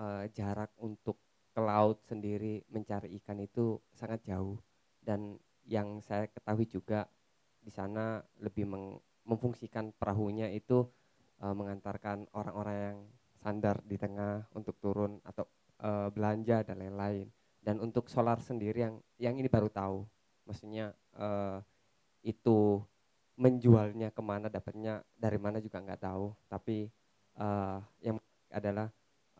eh, 0.00 0.24
jarak 0.32 0.72
untuk 0.80 1.20
ke 1.54 1.60
laut 1.62 2.02
sendiri 2.02 2.66
mencari 2.72 3.14
ikan 3.22 3.38
itu 3.38 3.78
sangat 3.94 4.24
jauh. 4.26 4.58
Dan 4.98 5.36
yang 5.68 6.00
saya 6.00 6.28
ketahui 6.28 6.68
juga 6.68 7.08
di 7.64 7.72
sana 7.72 8.20
lebih 8.40 8.68
meng- 8.68 9.00
memfungsikan 9.24 9.92
perahunya 9.96 10.48
itu 10.52 10.84
eh, 11.44 11.54
mengantarkan 11.54 12.28
orang-orang 12.32 12.76
yang 12.76 12.98
sandar 13.44 13.84
di 13.84 13.96
tengah 14.00 14.48
untuk 14.56 14.80
turun 14.80 15.20
atau 15.20 15.44
eh, 15.80 16.08
belanja 16.14 16.62
dan 16.66 16.76
lain-lain. 16.80 17.26
Dan 17.64 17.80
untuk 17.80 18.06
solar 18.12 18.38
sendiri 18.42 18.84
yang 18.84 18.94
yang 19.16 19.34
ini 19.40 19.48
baru 19.48 19.68
tahu, 19.72 20.04
maksudnya 20.46 20.92
eh, 21.16 21.58
itu 22.24 22.82
menjualnya 23.34 24.14
ke 24.14 24.22
mana, 24.22 24.46
dapatnya 24.46 25.02
dari 25.18 25.38
mana 25.40 25.58
juga 25.58 25.82
nggak 25.82 26.02
tahu. 26.02 26.26
Tapi 26.50 26.88
eh, 27.38 27.78
yang 28.04 28.16
adalah 28.52 28.88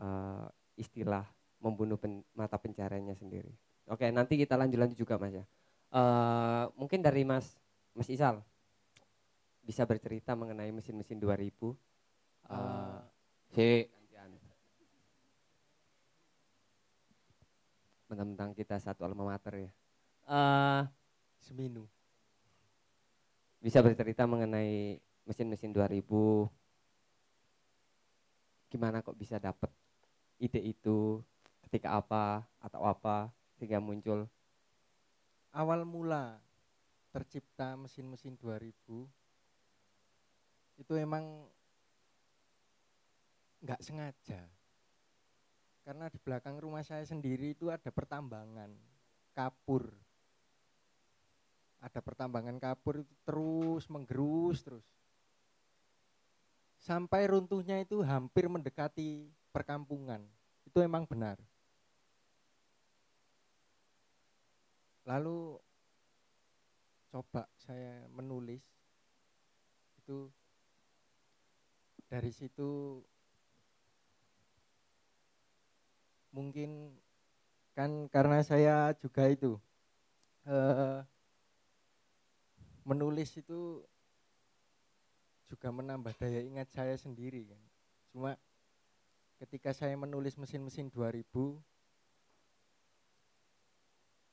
eh, 0.00 0.46
istilah 0.80 1.24
membunuh 1.62 1.96
pen- 2.00 2.26
mata 2.36 2.58
pencariannya 2.58 3.14
sendiri. 3.16 3.52
Oke, 3.88 4.08
nanti 4.10 4.36
kita 4.40 4.56
lanjut-lanjut 4.58 4.98
juga 4.98 5.16
mas 5.20 5.34
ya. 5.36 5.44
Eh, 5.94 6.64
mungkin 6.78 7.00
dari 7.04 7.22
mas 7.26 7.56
Mas 7.94 8.10
Isal 8.10 8.42
bisa 9.64 9.86
bercerita 9.88 10.36
mengenai 10.36 10.68
mesin-mesin 10.74 11.16
2000. 11.16 11.72
Eh, 12.50 12.98
si 13.54 13.88
mentang-mentang 18.14 18.54
kita 18.54 18.78
satu 18.78 19.02
alma 19.02 19.26
mater 19.26 19.68
ya. 19.68 19.72
Eh 20.30 20.82
Seminu. 21.42 21.84
bisa 23.60 23.80
bercerita 23.80 24.28
mengenai 24.28 25.00
mesin-mesin 25.24 25.72
2000 25.72 26.04
gimana 28.68 29.00
kok 29.00 29.16
bisa 29.16 29.40
dapat 29.40 29.72
ide 30.36 30.60
itu 30.60 31.24
ketika 31.64 31.96
apa 31.96 32.44
atau 32.60 32.84
apa 32.84 33.32
sehingga 33.56 33.80
muncul 33.80 34.28
Awal 35.54 35.86
mula 35.88 36.42
tercipta 37.14 37.78
mesin-mesin 37.78 38.36
2000 38.36 38.74
itu 40.76 40.92
emang 40.98 41.48
nggak 43.64 43.80
sengaja 43.80 44.44
karena 45.84 46.08
di 46.08 46.16
belakang 46.16 46.56
rumah 46.56 46.80
saya 46.80 47.04
sendiri 47.04 47.52
itu 47.52 47.68
ada 47.68 47.92
pertambangan 47.92 48.72
kapur. 49.36 49.92
Ada 51.84 52.00
pertambangan 52.00 52.56
kapur 52.56 53.04
itu 53.04 53.14
terus 53.28 53.84
menggerus 53.92 54.64
terus. 54.64 54.86
Sampai 56.80 57.28
runtuhnya 57.28 57.84
itu 57.84 58.00
hampir 58.00 58.48
mendekati 58.48 59.28
perkampungan. 59.52 60.24
Itu 60.64 60.80
emang 60.80 61.04
benar. 61.04 61.36
Lalu 65.04 65.60
coba 67.12 67.44
saya 67.60 68.08
menulis 68.08 68.64
itu 70.00 70.32
dari 72.08 72.32
situ 72.32 73.00
mungkin 76.34 76.90
kan 77.78 78.10
karena 78.10 78.42
saya 78.42 78.90
juga 78.98 79.30
itu 79.30 79.54
eh, 80.50 80.98
menulis 82.82 83.38
itu 83.38 83.86
juga 85.46 85.70
menambah 85.70 86.12
daya 86.18 86.42
ingat 86.42 86.74
saya 86.74 86.98
sendiri 86.98 87.46
kan. 87.46 87.62
Cuma 88.10 88.30
ketika 89.38 89.70
saya 89.70 89.94
menulis 89.94 90.34
mesin-mesin 90.34 90.90
2000 90.90 91.22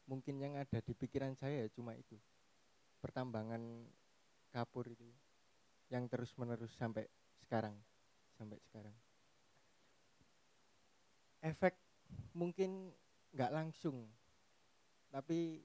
mungkin 0.09 0.35
yang 0.43 0.59
ada 0.59 0.83
di 0.83 0.91
pikiran 0.91 1.37
saya 1.39 1.63
ya 1.63 1.67
cuma 1.71 1.95
itu 1.95 2.19
pertambangan 2.99 3.87
kapur 4.51 4.91
itu 4.91 5.07
yang 5.87 6.05
terus 6.11 6.35
menerus 6.35 6.75
sampai 6.75 7.07
sekarang 7.39 7.75
sampai 8.35 8.59
sekarang. 8.67 8.95
Efek 11.41 11.73
mungkin 12.31 12.91
nggak 13.35 13.51
langsung 13.51 14.07
tapi 15.11 15.63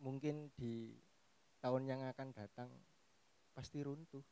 mungkin 0.00 0.52
di 0.56 0.92
tahun 1.64 1.88
yang 1.88 2.00
akan 2.04 2.28
datang 2.36 2.68
pasti 3.56 3.80
runtuh 3.80 4.22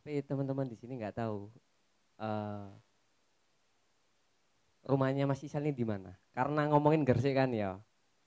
Tapi 0.00 0.24
teman-teman 0.24 0.64
di 0.64 0.80
sini 0.80 0.96
nggak 0.96 1.20
tahu 1.20 1.52
eh, 2.24 2.68
rumahnya 4.88 5.28
Mas 5.28 5.44
Isal 5.44 5.68
ini 5.68 5.76
di 5.76 5.84
mana? 5.84 6.16
Karena 6.32 6.72
ngomongin 6.72 7.04
Gresik 7.04 7.36
kan 7.36 7.52
ya. 7.52 7.76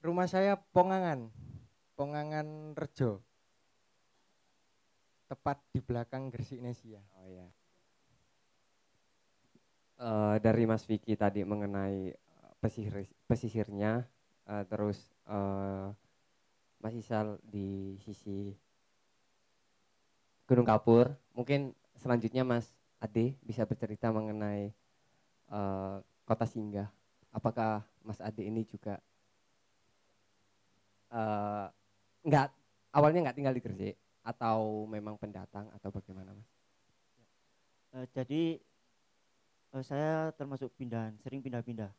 rumah 0.04 0.28
saya 0.30 0.60
Pongangan 0.70 1.32
Pongangan 1.98 2.78
Rejo 2.78 3.24
tepat 5.26 5.58
di 5.72 5.80
belakang 5.82 6.28
Gresik 6.30 6.62
Nesia 6.62 7.00
Oh 7.18 7.26
ya. 7.26 7.48
Eh, 9.94 10.36
dari 10.42 10.66
Mas 10.66 10.82
Vicky 10.90 11.14
tadi 11.14 11.46
mengenai 11.46 12.10
eh, 12.10 12.52
pesisir 12.58 13.06
pesisirnya, 13.30 14.02
eh, 14.50 14.64
terus 14.66 14.98
eh, 15.30 15.86
Mas 16.82 16.94
Isal 16.98 17.38
di 17.46 17.94
sisi 18.02 18.50
Gunung 20.50 20.66
Kapur. 20.66 21.14
Mungkin 21.38 21.72
selanjutnya 21.94 22.42
Mas 22.42 22.74
Ade 22.98 23.38
bisa 23.46 23.62
bercerita 23.70 24.10
mengenai 24.10 24.74
eh, 25.54 25.96
kota 26.26 26.46
singgah. 26.50 26.90
Apakah 27.30 27.86
Mas 28.02 28.18
Ade 28.18 28.42
ini 28.42 28.66
juga 28.66 28.98
eh, 31.14 31.66
nggak 32.26 32.46
awalnya 32.98 33.30
nggak 33.30 33.36
tinggal 33.38 33.54
di 33.54 33.62
Gresik 33.62 33.94
atau 34.26 34.90
memang 34.90 35.14
pendatang 35.22 35.70
atau 35.70 35.94
bagaimana 35.94 36.34
Mas? 36.34 36.50
Jadi 38.10 38.58
eh, 39.74 39.84
saya 39.84 40.30
termasuk 40.38 40.70
pindahan, 40.78 41.18
sering 41.20 41.42
pindah-pindah. 41.42 41.90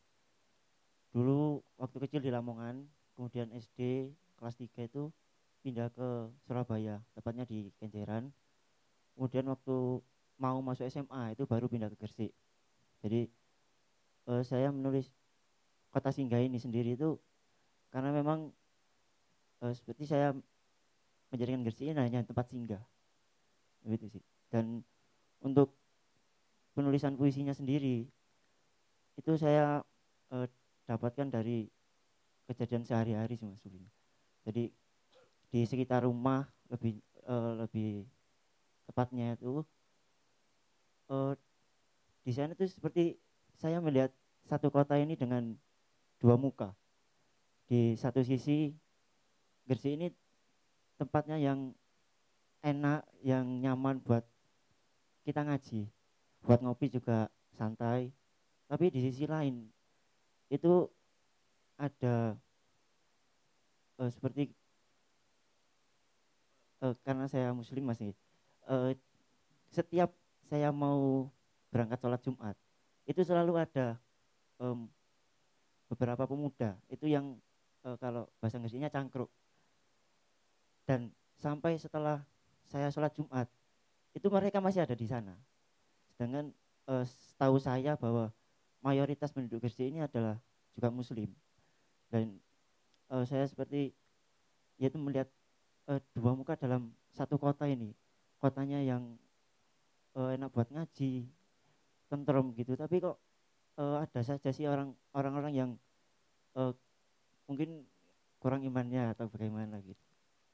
Dulu 1.12 1.64
waktu 1.80 1.98
kecil 2.08 2.22
di 2.24 2.32
Lamongan, 2.32 2.88
kemudian 3.16 3.52
SD 3.52 4.12
kelas 4.40 4.56
3 4.60 4.88
itu 4.88 5.12
pindah 5.64 5.92
ke 5.92 6.08
Surabaya, 6.48 7.04
tepatnya 7.16 7.44
di 7.48 7.72
Kenjeran. 7.80 8.32
Kemudian 9.16 9.48
waktu 9.48 10.04
mau 10.36 10.60
masuk 10.60 10.88
SMA 10.92 11.36
itu 11.36 11.48
baru 11.48 11.72
pindah 11.72 11.88
ke 11.92 11.98
Gresik. 12.00 12.32
Jadi 13.04 13.28
eh, 14.28 14.44
saya 14.44 14.72
menulis 14.72 15.08
kota 15.92 16.12
singgah 16.12 16.44
ini 16.44 16.60
sendiri 16.60 17.00
itu 17.00 17.16
karena 17.90 18.12
memang 18.12 18.52
eh, 19.64 19.74
seperti 19.74 20.04
saya 20.04 20.36
menjadikan 21.32 21.64
Gresik 21.64 21.88
ini 21.88 21.96
hanya 21.96 22.28
tempat 22.28 22.52
singgah. 22.52 22.84
Begitu 23.88 24.20
sih. 24.20 24.24
Dan 24.52 24.84
untuk 25.40 25.72
penulisan 26.76 27.16
puisinya 27.16 27.56
sendiri 27.56 28.04
itu 29.16 29.32
saya 29.40 29.80
eh, 30.36 30.48
dapatkan 30.86 31.32
dari 31.32 31.72
kejadian 32.52 32.84
sehari-hari 32.84 33.40
sih 33.40 33.48
mas 33.48 33.58
sebenarnya. 33.64 33.94
Jadi 34.46 34.64
di 35.50 35.62
sekitar 35.64 36.04
rumah 36.04 36.44
lebih 36.68 37.00
eh, 37.26 37.54
lebih 37.64 38.04
tepatnya 38.92 39.40
itu 39.40 39.64
eh, 41.10 41.34
di 42.28 42.32
sana 42.36 42.52
itu 42.52 42.68
seperti 42.68 43.16
saya 43.56 43.80
melihat 43.80 44.12
satu 44.46 44.68
kota 44.70 45.00
ini 45.00 45.16
dengan 45.16 45.56
dua 46.20 46.36
muka. 46.36 46.76
Di 47.66 47.98
satu 47.98 48.22
sisi 48.22 48.76
Gresik 49.66 49.98
ini 49.98 50.14
tempatnya 51.02 51.42
yang 51.42 51.74
enak, 52.62 53.02
yang 53.26 53.46
nyaman 53.66 53.98
buat 53.98 54.22
kita 55.26 55.42
ngaji 55.42 55.90
buat 56.46 56.62
ngopi 56.62 56.94
juga 56.94 57.28
santai. 57.58 58.14
Tapi 58.66 58.90
di 58.94 59.02
sisi 59.10 59.26
lain 59.26 59.66
itu 60.50 60.86
ada 61.78 62.38
eh, 64.02 64.12
seperti 64.14 64.54
eh, 66.82 66.94
karena 67.06 67.26
saya 67.26 67.50
muslim 67.52 67.90
masih 67.90 68.14
eh, 68.70 68.94
setiap 69.74 70.14
saya 70.46 70.70
mau 70.70 71.30
berangkat 71.74 72.00
sholat 72.00 72.22
Jumat 72.22 72.56
itu 73.06 73.22
selalu 73.22 73.62
ada 73.62 73.98
em, 74.58 74.90
beberapa 75.90 76.26
pemuda. 76.26 76.74
Itu 76.90 77.06
yang 77.06 77.38
eh, 77.86 77.98
kalau 78.02 78.26
bahasa 78.42 78.58
Inggrisnya 78.58 78.90
cangkruk. 78.90 79.30
Dan 80.86 81.10
sampai 81.38 81.78
setelah 81.82 82.22
saya 82.66 82.90
sholat 82.90 83.14
Jumat 83.14 83.50
itu 84.14 84.26
mereka 84.30 84.62
masih 84.62 84.86
ada 84.86 84.94
di 84.94 85.06
sana 85.06 85.34
sedangkan 86.16 86.56
eh, 86.88 87.06
setahu 87.06 87.60
saya 87.60 88.00
bahwa 88.00 88.32
mayoritas 88.80 89.36
penduduk 89.36 89.68
Gresik 89.68 89.92
ini 89.92 90.00
adalah 90.00 90.40
juga 90.72 90.88
muslim. 90.90 91.28
Dan 92.08 92.40
eh, 93.12 93.26
saya 93.28 93.44
seperti 93.46 93.92
yaitu 94.80 94.96
melihat 94.96 95.28
eh, 95.92 96.00
dua 96.16 96.32
muka 96.40 96.56
dalam 96.56 96.96
satu 97.12 97.36
kota 97.36 97.68
ini. 97.68 97.92
Kotanya 98.40 98.80
yang 98.80 99.20
eh, 100.16 100.30
enak 100.40 100.50
buat 100.56 100.72
ngaji 100.72 101.28
tentrem 102.08 102.46
gitu. 102.56 102.74
Tapi 102.80 102.96
kok 103.04 103.20
eh, 103.80 103.98
ada 104.08 104.22
saja 104.24 104.50
sih 104.56 104.66
orang 104.72 104.96
orang-orang 105.12 105.54
yang 105.54 105.72
eh, 106.56 106.72
mungkin 107.50 107.84
kurang 108.40 108.64
imannya 108.64 109.12
atau 109.12 109.28
bagaimana 109.28 109.84
gitu. 109.84 110.06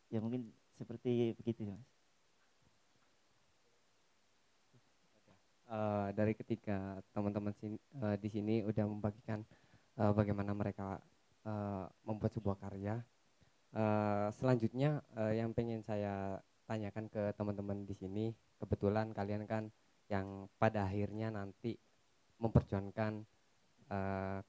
Ya 0.10 0.20
mungkin 0.24 0.50
seperti 0.76 1.38
begitu 1.38 1.68
mas 1.70 2.01
Eh, 5.72 6.10
dari 6.12 6.36
ketiga 6.36 7.00
teman-teman 7.16 7.56
eh, 7.56 8.18
di 8.20 8.28
sini 8.28 8.60
udah 8.60 8.84
membagikan 8.92 9.40
eh, 9.96 10.12
bagaimana 10.12 10.52
mereka 10.52 11.00
eh, 11.48 11.88
membuat 12.04 12.36
sebuah 12.36 12.60
karya. 12.60 13.00
Eh, 13.72 14.28
selanjutnya 14.36 15.00
eh, 15.16 15.40
yang 15.40 15.56
pengen 15.56 15.80
saya 15.80 16.44
tanyakan 16.68 17.08
ke 17.08 17.32
teman-teman 17.40 17.88
di 17.88 17.96
sini, 17.96 18.36
kebetulan 18.60 19.16
kalian 19.16 19.48
kan 19.48 19.72
yang 20.12 20.52
pada 20.60 20.92
akhirnya 20.92 21.32
nanti 21.32 21.80
memperjuangkan 22.36 23.24
eh, 23.96 24.40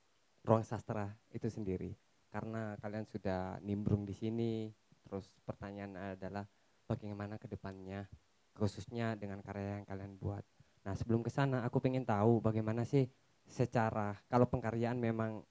ruang 0.42 0.66
sastra 0.66 1.06
itu 1.30 1.46
sendiri. 1.46 1.94
Karena 2.34 2.74
kalian 2.82 3.06
sudah 3.06 3.62
nimbrung 3.62 4.02
di 4.02 4.14
sini, 4.18 4.74
terus 5.06 5.30
pertanyaan 5.46 6.18
adalah 6.18 6.42
bagaimana 6.90 7.38
ke 7.38 7.46
depannya, 7.46 8.10
khususnya 8.58 9.14
dengan 9.14 9.38
karya 9.38 9.78
yang 9.78 9.86
kalian 9.86 10.18
buat. 10.18 10.42
Nah 10.82 10.94
sebelum 10.98 11.22
ke 11.22 11.30
sana 11.30 11.62
aku 11.62 11.78
pengen 11.78 12.02
tahu 12.02 12.42
bagaimana 12.42 12.82
sih 12.82 13.06
secara 13.46 14.14
kalau 14.26 14.46
pengkaryaan 14.46 14.98
memang 14.98 15.42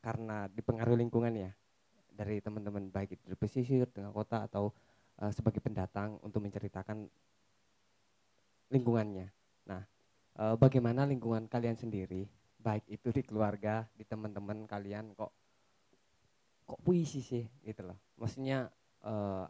karena 0.00 0.46
dipengaruhi 0.52 1.02
lingkungan 1.02 1.34
ya 1.34 1.50
dari 2.12 2.40
teman-teman 2.40 2.88
baik 2.88 3.16
itu 3.16 3.22
dari 3.28 3.38
pesisir 3.38 3.88
dengan 3.92 4.12
kota 4.12 4.44
atau 4.44 4.72
eh, 5.20 5.32
sebagai 5.32 5.60
pendatang 5.60 6.20
untuk 6.24 6.44
menceritakan 6.44 7.08
lingkungannya. 8.72 9.28
Nah 9.68 9.82
eh, 10.40 10.56
bagaimana 10.56 11.08
lingkungan 11.08 11.48
kalian 11.48 11.76
sendiri 11.76 12.28
baik 12.60 12.82
itu 12.90 13.14
di 13.14 13.22
keluarga 13.22 13.86
di 13.94 14.02
teman-teman 14.02 14.66
kalian 14.66 15.14
kok 15.14 15.30
kok 16.66 16.82
puisi 16.82 17.22
sih 17.22 17.46
gitu 17.62 17.86
loh 17.86 17.98
maksudnya 18.18 18.66
eh, 19.06 19.44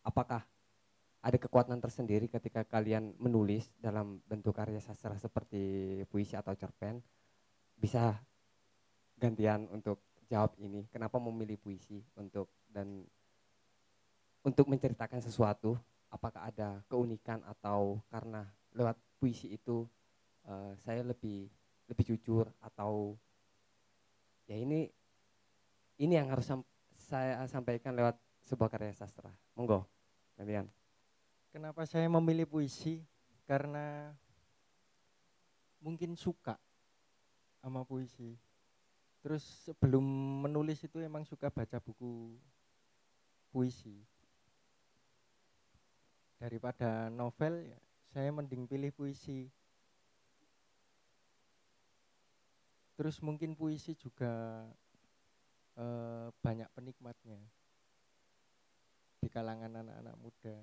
apakah 0.00 0.40
ada 1.24 1.40
kekuatan 1.40 1.80
tersendiri 1.80 2.28
ketika 2.28 2.68
kalian 2.68 3.16
menulis 3.16 3.72
dalam 3.80 4.20
bentuk 4.28 4.52
karya 4.52 4.76
sastra 4.76 5.16
seperti 5.16 6.04
puisi 6.12 6.36
atau 6.36 6.52
cerpen 6.52 7.00
bisa 7.80 8.20
gantian 9.16 9.64
untuk 9.72 10.04
jawab 10.28 10.52
ini 10.60 10.84
kenapa 10.92 11.16
memilih 11.16 11.56
puisi 11.56 12.04
untuk 12.20 12.52
dan 12.68 13.08
untuk 14.44 14.68
menceritakan 14.68 15.24
sesuatu 15.24 15.80
apakah 16.12 16.52
ada 16.52 16.84
keunikan 16.92 17.40
atau 17.48 18.04
karena 18.12 18.44
lewat 18.76 19.00
puisi 19.16 19.56
itu 19.56 19.88
eh, 20.44 20.76
saya 20.84 21.00
lebih 21.00 21.48
lebih 21.88 22.04
jujur 22.04 22.52
atau 22.60 23.16
ya 24.44 24.60
ini 24.60 24.92
ini 26.04 26.12
yang 26.20 26.28
harus 26.28 26.52
saya 27.00 27.40
sampaikan 27.48 27.96
lewat 27.96 28.18
sebuah 28.44 28.68
karya 28.68 28.92
sastra. 28.92 29.32
Monggo 29.56 29.88
kalian 30.36 30.66
Kenapa 31.54 31.86
saya 31.86 32.10
memilih 32.10 32.50
puisi? 32.50 32.98
Karena 33.46 34.10
mungkin 35.78 36.18
suka 36.18 36.58
sama 37.62 37.86
puisi. 37.86 38.34
Terus 39.22 39.46
sebelum 39.62 40.02
menulis 40.42 40.82
itu 40.82 40.98
emang 40.98 41.22
suka 41.22 41.54
baca 41.54 41.78
buku 41.78 42.34
puisi. 43.54 44.02
Daripada 46.42 47.06
novel, 47.14 47.70
ya, 47.70 47.78
saya 48.10 48.34
mending 48.34 48.66
pilih 48.66 48.90
puisi. 48.90 49.46
Terus 52.98 53.22
mungkin 53.22 53.54
puisi 53.54 53.94
juga 53.94 54.66
eh, 55.78 56.34
banyak 56.42 56.66
penikmatnya 56.74 57.38
di 59.22 59.30
kalangan 59.30 59.86
anak-anak 59.86 60.18
muda. 60.18 60.58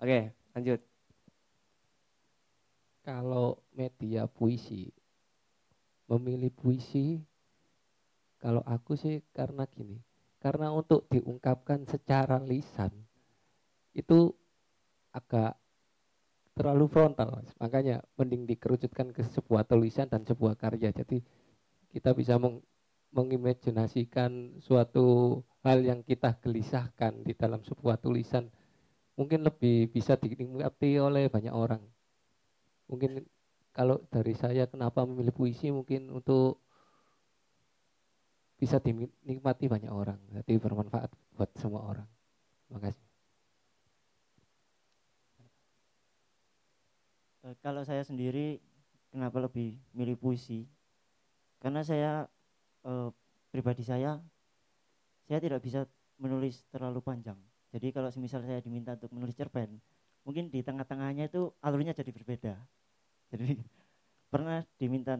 Oke 0.00 0.20
lanjut 0.56 0.80
kalau 3.04 3.60
media 3.76 4.24
puisi 4.28 4.90
memilih 6.10 6.50
puisi 6.50 7.22
kalau 8.40 8.64
aku 8.64 8.96
sih 8.96 9.22
karena 9.36 9.68
gini 9.68 10.00
karena 10.40 10.72
untuk 10.72 11.04
diungkapkan 11.12 11.84
secara 11.84 12.40
lisan 12.40 12.90
itu 13.92 14.32
agak 15.12 15.60
terlalu 16.56 16.86
frontal 16.88 17.40
Mas. 17.40 17.52
makanya 17.60 18.02
mending 18.16 18.48
dikerucutkan 18.48 19.12
ke 19.12 19.22
sebuah 19.22 19.68
tulisan 19.68 20.08
dan 20.08 20.24
sebuah 20.24 20.56
karya 20.56 20.90
jadi 20.90 21.20
kita 21.92 22.16
bisa 22.16 22.40
meng 22.40 22.64
mengimajinasikan 23.10 24.62
suatu 24.62 25.40
hal 25.66 25.82
yang 25.82 26.06
kita 26.06 26.38
gelisahkan 26.38 27.26
di 27.26 27.34
dalam 27.34 27.58
sebuah 27.66 27.98
tulisan 27.98 28.46
mungkin 29.20 29.44
lebih 29.44 29.92
bisa 29.92 30.16
dinikmati 30.16 30.96
oleh 30.96 31.28
banyak 31.28 31.52
orang. 31.52 31.84
Mungkin 32.88 33.20
kalau 33.76 34.00
dari 34.08 34.32
saya 34.32 34.64
kenapa 34.64 35.04
memilih 35.04 35.36
puisi? 35.36 35.68
Mungkin 35.68 36.08
untuk 36.08 36.64
bisa 38.56 38.80
dinikmati 38.80 39.68
banyak 39.68 39.92
orang 39.92 40.16
jadi 40.40 40.56
bermanfaat 40.56 41.12
buat 41.36 41.52
semua 41.60 41.84
orang. 41.84 42.08
Terima 42.64 42.80
kasih. 42.80 43.04
Eh, 47.44 47.56
kalau 47.60 47.84
saya 47.84 48.00
sendiri 48.08 48.56
kenapa 49.12 49.36
lebih 49.44 49.76
milih 49.92 50.16
puisi? 50.16 50.64
Karena 51.60 51.84
saya 51.84 52.24
eh, 52.88 53.08
pribadi 53.52 53.84
saya 53.84 54.16
saya 55.28 55.40
tidak 55.44 55.60
bisa 55.60 55.84
menulis 56.16 56.64
terlalu 56.72 57.04
panjang 57.04 57.36
jadi 57.70 57.94
kalau 57.94 58.10
semisal 58.10 58.42
saya 58.42 58.58
diminta 58.58 58.98
untuk 58.98 59.14
menulis 59.14 59.38
cerpen 59.38 59.78
mungkin 60.26 60.50
di 60.50 60.60
tengah-tengahnya 60.60 61.30
itu 61.30 61.54
alurnya 61.62 61.94
jadi 61.94 62.10
berbeda. 62.10 62.54
Jadi 63.30 63.56
pernah 64.32 64.66
diminta 64.76 65.16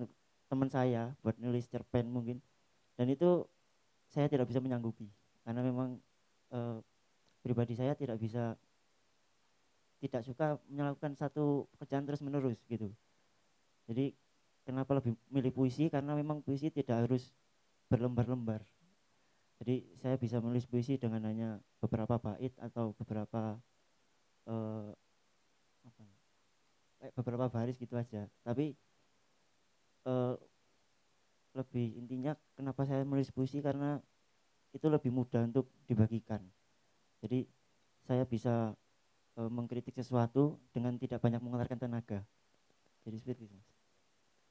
teman 0.51 0.67
saya 0.67 1.15
buat 1.23 1.39
nulis 1.39 1.71
cerpen 1.71 2.11
mungkin 2.11 2.43
dan 2.99 3.07
itu 3.07 3.47
saya 4.11 4.27
tidak 4.27 4.51
bisa 4.51 4.59
menyanggupi. 4.59 5.07
Karena 5.47 5.63
memang 5.63 5.97
eh, 6.51 6.79
pribadi 7.41 7.79
saya 7.79 7.95
tidak 7.95 8.19
bisa 8.19 8.59
tidak 10.01 10.25
suka 10.25 10.57
melakukan 10.67 11.13
satu 11.15 11.69
pekerjaan 11.77 12.05
terus 12.09 12.25
menerus 12.25 12.59
gitu. 12.67 12.91
Jadi 13.87 14.11
kenapa 14.67 14.99
lebih 14.99 15.15
milih 15.31 15.53
puisi? 15.55 15.87
Karena 15.87 16.19
memang 16.19 16.43
puisi 16.43 16.73
tidak 16.73 17.07
harus 17.07 17.31
berlembar-lembar 17.87 18.63
jadi 19.61 19.85
saya 20.01 20.17
bisa 20.17 20.41
menulis 20.41 20.65
puisi 20.65 20.97
dengan 20.97 21.21
hanya 21.29 21.61
beberapa 21.85 22.17
bait 22.17 22.57
atau 22.57 22.97
beberapa 22.97 23.61
eh, 24.49 24.91
apa 25.85 26.05
kayak 27.01 27.13
beberapa 27.13 27.47
baris 27.53 27.77
gitu 27.77 27.93
aja. 28.01 28.25
Tapi 28.41 28.73
eh, 30.09 30.35
lebih 31.53 31.87
intinya 32.01 32.33
kenapa 32.57 32.89
saya 32.89 33.05
menulis 33.05 33.29
puisi? 33.29 33.61
Karena 33.61 34.01
itu 34.73 34.87
lebih 34.89 35.13
mudah 35.13 35.45
untuk 35.45 35.69
dibagikan. 35.85 36.41
Jadi 37.21 37.45
saya 38.09 38.25
bisa 38.25 38.73
eh, 39.37 39.51
mengkritik 39.53 39.93
sesuatu 39.93 40.57
dengan 40.73 40.97
tidak 40.97 41.21
banyak 41.21 41.45
mengeluarkan 41.45 41.77
tenaga. 41.77 42.25
Jadi 43.05 43.17
seperti 43.21 43.45
itu. 43.45 43.59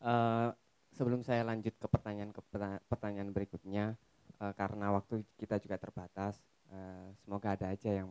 Eh, 0.06 0.50
sebelum 0.93 1.26
saya 1.26 1.41
lanjut 1.45 1.74
ke 1.82 1.88
pertanyaan 1.89 2.30
ke 2.30 2.41
perta- 2.45 2.82
pertanyaan 2.89 3.30
berikutnya 3.34 3.98
eh, 4.39 4.54
karena 4.56 4.91
waktu 4.95 5.23
kita 5.39 5.60
juga 5.60 5.75
terbatas 5.80 6.39
eh, 6.71 7.08
semoga 7.23 7.56
ada 7.56 7.71
aja 7.75 7.89
yang 8.04 8.10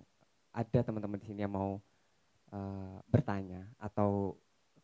ada 0.53 0.81
teman-teman 0.83 1.21
di 1.21 1.27
sini 1.29 1.41
yang 1.45 1.55
mau 1.55 1.81
eh, 2.53 2.97
bertanya 3.09 3.69
atau 3.81 4.37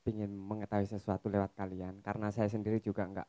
ingin 0.04 0.28
mengetahui 0.28 0.88
sesuatu 0.88 1.32
lewat 1.32 1.56
kalian. 1.56 2.00
Karena 2.04 2.28
saya 2.28 2.48
sendiri 2.48 2.80
juga 2.80 3.08
nggak 3.08 3.28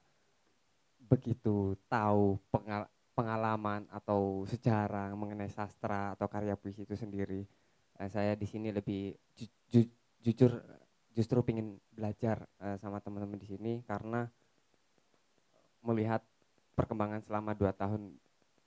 begitu 1.05 1.77
tahu 1.87 2.35
pengal- 2.51 2.91
pengalaman 3.15 3.87
atau 3.87 4.43
sejarah 4.43 5.15
mengenai 5.15 5.47
sastra 5.47 6.17
atau 6.17 6.27
karya 6.27 6.59
puisi 6.59 6.83
itu 6.83 6.97
sendiri. 6.99 7.47
Eh, 7.95 8.09
saya 8.11 8.35
di 8.35 8.43
sini 8.43 8.75
lebih 8.75 9.15
ju- 9.31 9.55
ju- 9.71 9.93
jujur 10.19 10.51
justru 11.15 11.39
ingin 11.47 11.79
belajar 11.95 12.43
eh, 12.59 12.75
sama 12.75 12.99
teman-teman 12.99 13.39
di 13.39 13.47
sini 13.47 13.73
karena 13.87 14.27
melihat 15.79 16.19
perkembangan 16.75 17.23
selama 17.23 17.55
dua 17.55 17.71
tahun 17.71 18.13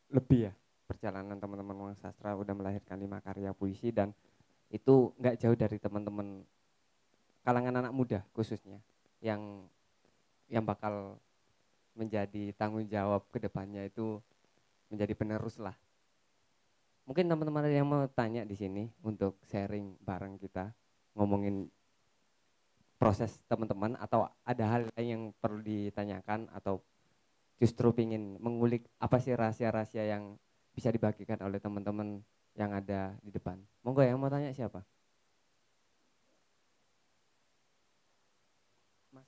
lebih 0.09 0.49
ya 0.49 0.53
perjalanan 0.89 1.37
teman-teman 1.37 1.77
ruang 1.77 1.97
sastra 2.01 2.33
udah 2.33 2.57
melahirkan 2.57 2.97
lima 2.97 3.21
karya 3.21 3.53
puisi 3.53 3.93
dan 3.93 4.17
itu 4.73 5.13
nggak 5.21 5.37
jauh 5.37 5.57
dari 5.57 5.77
teman-teman 5.77 6.45
kalangan 7.45 7.85
anak 7.85 7.93
muda 7.93 8.21
khususnya 8.33 8.81
yang 9.21 9.69
yang 10.49 10.65
bakal 10.65 11.21
menjadi 11.93 12.57
tanggung 12.57 12.89
jawab 12.89 13.27
ke 13.29 13.43
depannya 13.43 13.85
itu 13.85 14.23
menjadi 14.89 15.13
penerus 15.13 15.61
lah. 15.61 15.77
Mungkin 17.05 17.29
teman-teman 17.29 17.65
ada 17.67 17.75
yang 17.75 17.89
mau 17.89 18.05
tanya 18.09 18.45
di 18.45 18.57
sini 18.57 18.89
untuk 19.05 19.41
sharing 19.49 19.97
bareng 20.01 20.37
kita 20.41 20.73
ngomongin 21.17 21.69
proses 23.01 23.41
teman-teman 23.49 23.97
atau 23.97 24.29
ada 24.45 24.65
hal 24.69 24.87
lain 24.95 25.09
yang 25.09 25.23
perlu 25.41 25.61
ditanyakan 25.65 26.47
atau 26.53 26.81
justru 27.59 27.91
ingin 27.99 28.39
mengulik 28.39 28.87
apa 29.03 29.19
sih 29.19 29.35
rahasia-rahasia 29.35 30.07
yang 30.07 30.39
bisa 30.73 30.95
dibagikan 30.95 31.39
oleh 31.43 31.59
teman-teman 31.59 32.23
yang 32.55 32.71
ada 32.71 33.19
di 33.23 33.31
depan. 33.35 33.59
Monggo 33.83 34.03
yang 34.03 34.19
mau 34.19 34.31
tanya 34.31 34.55
siapa? 34.55 34.83
Mas? 39.11 39.27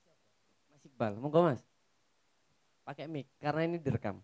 Mas 0.71 0.83
Iqbal. 0.87 1.19
Monggo 1.19 1.43
Mas. 1.43 1.63
Pakai 2.87 3.07
mic 3.11 3.27
karena 3.39 3.67
ini 3.67 3.79
direkam. 3.79 4.23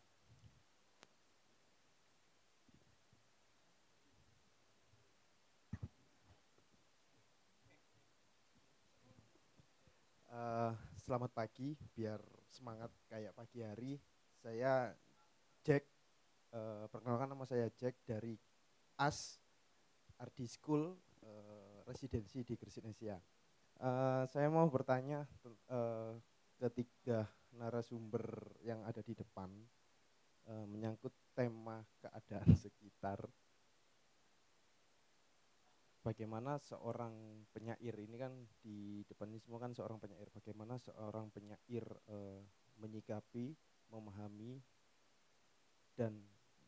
Eh, 10.37 10.73
selamat 11.01 11.33
pagi, 11.33 11.73
biar 11.97 12.21
semangat 12.57 12.89
kayak 13.13 13.37
pagi 13.37 13.61
hari. 13.61 14.01
Saya 14.41 14.97
Jack, 15.61 15.85
eh, 16.57 16.85
perkenalkan 16.89 17.37
nama 17.37 17.45
saya 17.45 17.69
Jack 17.77 18.01
dari 18.09 18.33
AS 18.97 19.37
RD 20.17 20.49
School 20.49 20.97
eh, 21.21 21.79
residensi 21.85 22.41
di 22.41 22.57
Gresik-Nesia. 22.57 23.21
Eh, 23.77 24.25
saya 24.25 24.49
mau 24.49 24.65
bertanya 24.73 25.29
eh, 25.45 26.17
ketiga 26.57 27.29
narasumber 27.53 28.57
yang 28.65 28.81
ada 28.89 29.05
di 29.05 29.13
depan 29.13 29.53
eh, 30.49 30.65
menyangkut 30.65 31.13
tema 31.37 31.85
keadaan 32.01 32.57
sekitar 32.65 33.21
bagaimana 36.07 36.63
seorang 36.63 37.43
penyair 37.51 37.99
ini 37.99 38.15
kan 38.15 38.31
di 38.63 39.03
depan 39.11 39.27
ini 39.27 39.43
semua 39.43 39.59
kan 39.59 39.75
seorang 39.75 39.99
penyair 39.99 40.31
bagaimana 40.31 40.79
seorang 40.79 41.35
penyair 41.35 41.83
eh, 42.07 42.43
menyikapi, 42.79 43.51
memahami 43.91 44.63
dan 45.99 46.15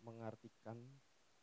mengartikan 0.03 0.75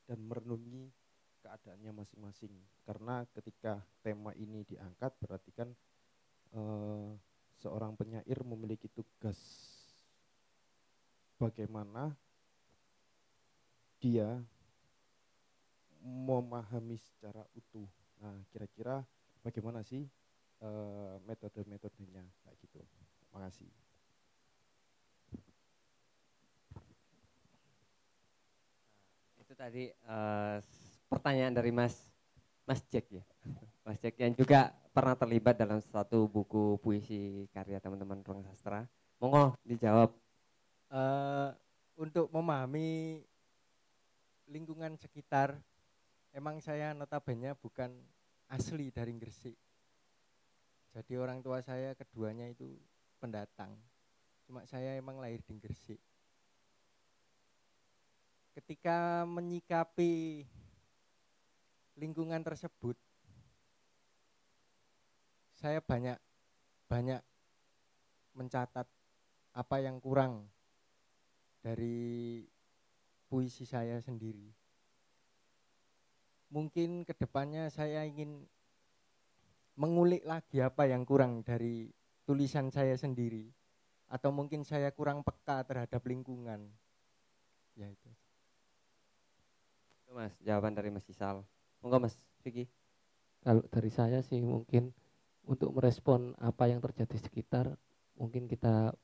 dan 0.04 0.20
merenungi 0.28 0.92
keadaannya 1.40 1.96
masing-masing. 1.96 2.52
Karena 2.84 3.24
ketika 3.32 3.80
tema 4.04 4.36
ini 4.36 4.68
diangkat 4.68 5.16
berarti 5.24 5.52
kan 5.56 5.72
eh, 6.52 7.10
seorang 7.64 7.96
penyair 7.96 8.44
memiliki 8.44 8.92
tugas 8.92 9.40
bagaimana 11.40 12.12
dia 14.04 14.44
memahami 16.06 17.02
secara 17.02 17.42
utuh. 17.58 17.90
Nah, 18.22 18.38
kira-kira 18.54 19.02
bagaimana 19.42 19.82
sih 19.82 20.06
eh, 20.62 21.16
metode-metodenya 21.26 22.22
kayak 22.46 22.58
gitu. 22.62 22.80
Makasih. 23.34 23.68
Itu 29.42 29.54
tadi 29.58 29.90
eh, 29.90 30.56
s- 30.62 31.02
pertanyaan 31.10 31.54
dari 31.58 31.74
Mas 31.74 32.14
Mas 32.70 32.82
Jack 32.90 33.10
ya. 33.10 33.26
Mas 33.86 33.98
Jack 34.02 34.18
yang 34.22 34.34
juga 34.38 34.74
pernah 34.94 35.18
terlibat 35.18 35.58
dalam 35.60 35.82
satu 35.82 36.30
buku 36.30 36.80
puisi 36.82 37.50
karya 37.52 37.82
teman-teman 37.82 38.22
ruang 38.22 38.46
sastra. 38.46 38.86
Monggo 39.18 39.58
dijawab. 39.66 40.14
Eh, 40.94 41.50
untuk 41.96 42.28
memahami 42.30 43.24
lingkungan 44.46 44.94
sekitar, 45.00 45.58
emang 46.36 46.60
saya 46.60 46.92
notabene 46.92 47.56
bukan 47.56 47.96
asli 48.52 48.92
dari 48.92 49.16
Gresik. 49.16 49.56
Jadi 50.92 51.14
orang 51.16 51.40
tua 51.40 51.64
saya 51.64 51.96
keduanya 51.96 52.52
itu 52.52 52.76
pendatang. 53.24 53.72
Cuma 54.44 54.68
saya 54.68 55.00
emang 55.00 55.24
lahir 55.24 55.40
di 55.48 55.56
Gresik. 55.58 56.00
Ketika 58.56 59.24
menyikapi 59.28 60.44
lingkungan 61.96 62.44
tersebut, 62.44 62.96
saya 65.56 65.80
banyak 65.80 66.20
banyak 66.92 67.20
mencatat 68.36 68.88
apa 69.56 69.76
yang 69.80 70.00
kurang 70.04 70.48
dari 71.64 72.44
puisi 73.28 73.64
saya 73.68 74.00
sendiri. 74.04 74.65
Mungkin 76.56 77.04
ke 77.04 77.12
depannya 77.12 77.68
saya 77.68 78.08
ingin 78.08 78.48
mengulik 79.76 80.24
lagi 80.24 80.64
apa 80.64 80.88
yang 80.88 81.04
kurang 81.04 81.44
dari 81.44 81.92
tulisan 82.24 82.72
saya 82.72 82.96
sendiri, 82.96 83.52
atau 84.08 84.32
mungkin 84.32 84.64
saya 84.64 84.88
kurang 84.96 85.20
peka 85.20 85.68
terhadap 85.68 86.00
lingkungan. 86.08 86.64
Ya 87.76 87.92
itu. 87.92 88.08
Itu 90.00 90.16
Mas, 90.16 90.32
jawaban 90.40 90.72
dari 90.72 90.88
Mas 90.96 91.04
Isal. 91.12 91.44
Monggo 91.84 92.08
Mas 92.08 92.16
Vicky. 92.40 92.72
Kalau 93.44 93.62
dari 93.68 93.92
saya 93.92 94.24
sih 94.24 94.40
mungkin 94.40 94.96
untuk 95.44 95.76
merespon 95.76 96.34
apa 96.40 96.72
yang 96.72 96.80
terjadi 96.80 97.14
di 97.14 97.22
sekitar, 97.22 97.76
mungkin 98.16 98.48
kita 98.48 98.96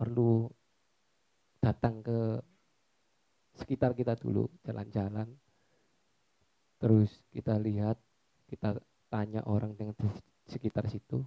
perlu 0.00 0.48
datang 1.60 2.00
ke 2.00 2.40
sekitar 3.60 3.92
kita 3.92 4.16
dulu, 4.16 4.48
jalan-jalan. 4.64 5.28
Terus 6.76 7.10
kita 7.32 7.56
lihat, 7.56 7.96
kita 8.48 8.76
tanya 9.08 9.42
orang 9.48 9.72
yang 9.80 9.96
di 9.96 10.08
sekitar 10.46 10.86
situ. 10.90 11.24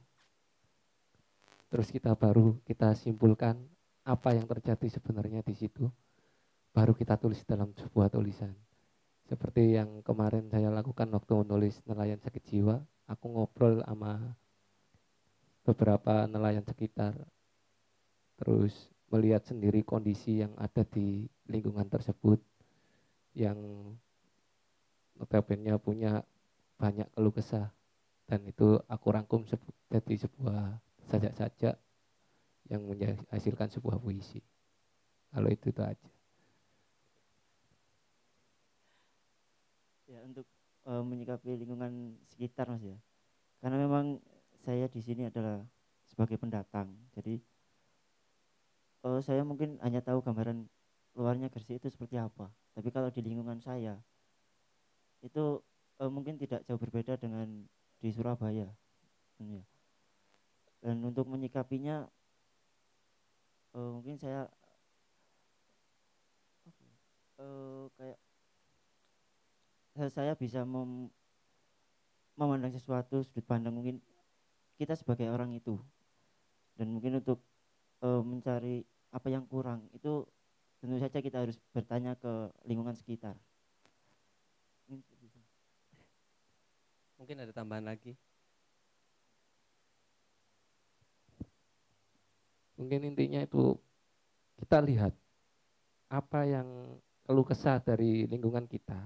Terus 1.70 1.90
kita 1.94 2.18
baru 2.18 2.58
kita 2.66 2.98
simpulkan 2.98 3.62
apa 4.06 4.34
yang 4.34 4.50
terjadi 4.50 4.90
sebenarnya 4.90 5.46
di 5.46 5.54
situ. 5.54 5.86
Baru 6.74 6.94
kita 6.94 7.18
tulis 7.18 7.42
dalam 7.46 7.74
sebuah 7.74 8.14
tulisan 8.14 8.54
seperti 9.30 9.78
yang 9.78 10.02
kemarin 10.02 10.50
saya 10.50 10.74
lakukan 10.74 11.06
waktu 11.14 11.46
menulis 11.46 11.86
nelayan 11.86 12.18
sakit 12.18 12.42
jiwa 12.50 12.82
aku 13.06 13.30
ngobrol 13.30 13.86
sama 13.86 14.34
beberapa 15.62 16.26
nelayan 16.26 16.66
sekitar 16.66 17.14
terus 18.42 18.74
melihat 19.14 19.46
sendiri 19.46 19.86
kondisi 19.86 20.42
yang 20.42 20.50
ada 20.58 20.82
di 20.82 21.30
lingkungan 21.46 21.86
tersebut 21.86 22.42
yang 23.38 23.62
notabene 25.20 25.76
punya 25.78 26.24
banyak 26.80 27.06
keluh 27.12 27.36
kesah. 27.36 27.68
Dan 28.30 28.46
itu 28.48 28.80
aku 28.88 29.08
rangkum 29.12 29.44
jadi 29.90 30.14
sebuah 30.16 30.80
sajak-sajak 31.10 31.76
yang 32.70 32.82
menghasilkan 32.86 33.68
sebuah 33.74 33.98
puisi. 33.98 34.40
Kalau 35.34 35.50
itu 35.50 35.74
itu 35.74 35.82
aja. 35.82 36.10
Ya 40.10 40.22
untuk 40.26 40.46
eh, 40.90 41.04
menyikapi 41.04 41.58
lingkungan 41.58 42.18
sekitar 42.30 42.70
mas 42.70 42.82
ya. 42.82 42.98
Karena 43.60 43.78
memang 43.82 44.22
saya 44.62 44.86
di 44.88 45.02
sini 45.02 45.26
adalah 45.28 45.66
sebagai 46.06 46.38
pendatang. 46.38 46.94
Jadi 47.18 47.42
eh, 49.06 49.22
saya 49.26 49.42
mungkin 49.42 49.82
hanya 49.82 50.06
tahu 50.06 50.22
gambaran 50.22 50.70
luarnya 51.18 51.50
Gresik 51.50 51.82
itu 51.82 51.90
seperti 51.90 52.22
apa. 52.22 52.54
Tapi 52.78 52.90
kalau 52.94 53.10
di 53.10 53.26
lingkungan 53.26 53.58
saya 53.58 53.98
itu 55.26 55.44
eh, 56.02 56.12
mungkin 56.12 56.36
tidak 56.40 56.64
jauh 56.68 56.80
berbeda 56.80 57.20
dengan 57.20 57.48
di 58.00 58.10
Surabaya 58.16 58.68
ya. 59.40 59.62
dan 60.84 60.96
untuk 61.04 61.28
menyikapinya 61.28 62.08
eh, 63.76 63.90
mungkin 63.96 64.16
saya 64.20 64.48
ya, 67.38 67.44
eh, 67.44 67.86
kayak 67.98 68.20
saya- 70.16 70.40
bisa 70.40 70.64
mem- 70.64 71.12
memandang 72.40 72.72
sesuatu 72.72 73.20
sudut 73.28 73.44
pandang 73.44 73.76
mungkin 73.76 74.00
kita 74.80 74.96
sebagai 74.96 75.28
orang 75.36 75.52
itu 75.60 75.76
dan 76.80 76.88
mungkin 76.94 77.20
untuk 77.20 77.44
eh, 78.06 78.22
mencari 78.24 78.76
apa 79.12 79.28
yang 79.30 79.46
kurang 79.50 79.90
itu 79.92 80.24
tentu 80.80 80.96
saja 81.04 81.20
kita 81.20 81.38
harus 81.44 81.58
bertanya 81.76 82.16
ke 82.16 82.32
lingkungan 82.64 82.96
sekitar. 82.96 83.36
Mungkin 84.88 85.04
seperti 85.04 85.26
itu. 85.28 85.42
Mungkin 87.20 87.44
ada 87.44 87.52
tambahan 87.52 87.84
lagi. 87.84 88.16
mungkin 92.80 93.12
intinya 93.12 93.44
itu 93.44 93.76
kita 94.56 94.80
lihat 94.80 95.12
apa 96.08 96.48
yang 96.48 96.96
keluh 97.28 97.44
kesah 97.44 97.84
dari 97.84 98.24
lingkungan 98.26 98.66
kita. 98.66 98.98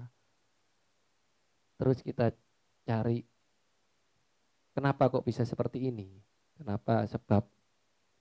Terus 1.74 1.98
kita 2.00 2.30
cari 2.86 3.20
kenapa 4.72 5.10
kok 5.10 5.26
bisa 5.26 5.42
seperti 5.42 5.90
ini? 5.90 6.06
Kenapa 6.54 7.02
sebab 7.10 7.42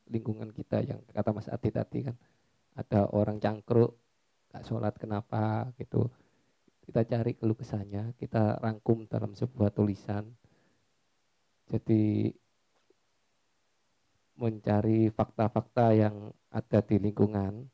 lingkungan 0.09 0.49
kita 0.49 0.81
yang 0.81 0.99
kata 1.13 1.29
Mas 1.31 1.47
Adi 1.47 1.69
tadi 1.69 2.01
kan 2.01 2.17
ada 2.73 3.05
orang 3.13 3.37
cangkruk 3.37 3.93
gak 4.49 4.65
sholat 4.65 4.97
kenapa 4.97 5.69
gitu 5.77 6.09
kita 6.83 7.01
cari 7.07 7.31
keluh 7.33 7.55
kesahnya 7.55 8.11
kita 8.19 8.59
rangkum 8.59 9.07
dalam 9.07 9.31
sebuah 9.31 9.71
tulisan 9.71 10.27
jadi 11.71 12.35
mencari 14.37 15.07
fakta-fakta 15.13 15.95
yang 15.95 16.33
ada 16.51 16.79
di 16.83 16.99
lingkungan 16.99 17.69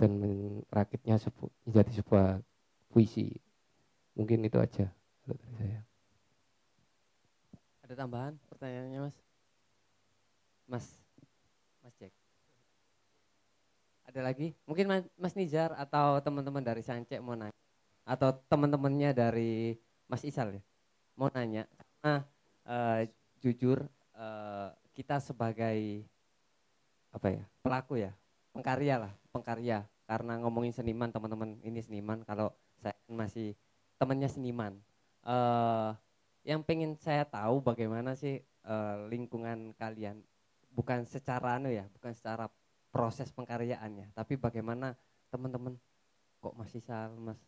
dan 0.00 0.10
merakitnya 0.16 1.20
sebu- 1.20 1.52
menjadi 1.68 2.00
sebuah 2.00 2.40
puisi. 2.88 3.36
Mungkin 4.16 4.48
itu 4.48 4.56
aja 4.56 4.88
dari 5.28 5.44
saya. 5.60 5.80
Ada 7.84 7.94
tambahan 7.94 8.34
pertanyaannya 8.48 9.00
Mas? 9.04 9.16
Mas 10.64 10.86
Mas 11.84 11.94
Jack. 12.00 12.12
Ada 14.08 14.20
lagi? 14.24 14.56
Mungkin 14.64 14.86
Mas, 14.88 15.04
Mas 15.20 15.34
Nizar 15.36 15.76
atau 15.76 16.18
teman-teman 16.24 16.64
dari 16.64 16.80
Sancek 16.80 17.20
mau 17.20 17.36
nanya 17.36 17.59
atau 18.04 18.34
teman-temannya 18.48 19.10
dari 19.14 19.76
Mas 20.10 20.24
Isal 20.26 20.58
ya 20.58 20.62
mau 21.18 21.28
nanya. 21.32 21.68
Karena 21.76 22.24
eh, 22.64 23.00
jujur 23.44 23.84
eh, 24.16 24.68
kita 24.96 25.20
sebagai 25.20 26.04
apa 27.10 27.26
ya 27.26 27.42
pelaku 27.60 27.98
ya 27.98 28.12
pengkarya 28.56 28.96
lah 29.08 29.12
pengkarya. 29.32 29.84
Karena 30.08 30.42
ngomongin 30.42 30.74
seniman 30.74 31.14
teman-teman 31.14 31.60
ini 31.62 31.78
seniman 31.84 32.26
kalau 32.26 32.50
saya 32.82 32.96
kan 33.06 33.14
masih 33.14 33.54
temannya 34.00 34.26
seniman. 34.26 34.74
Eh 35.22 35.90
yang 36.44 36.64
pengen 36.64 36.96
saya 36.96 37.28
tahu 37.28 37.60
bagaimana 37.60 38.16
sih 38.16 38.40
eh, 38.44 38.96
lingkungan 39.12 39.76
kalian 39.76 40.24
bukan 40.72 41.04
secara 41.04 41.60
anu 41.60 41.68
ya 41.68 41.84
bukan 41.92 42.16
secara 42.16 42.48
proses 42.88 43.28
pengkaryaannya 43.34 44.14
tapi 44.16 44.40
bagaimana 44.40 44.96
teman-teman 45.28 45.76
kok 46.40 46.56
Mas 46.56 46.72
Isal 46.72 47.12
Mas 47.20 47.38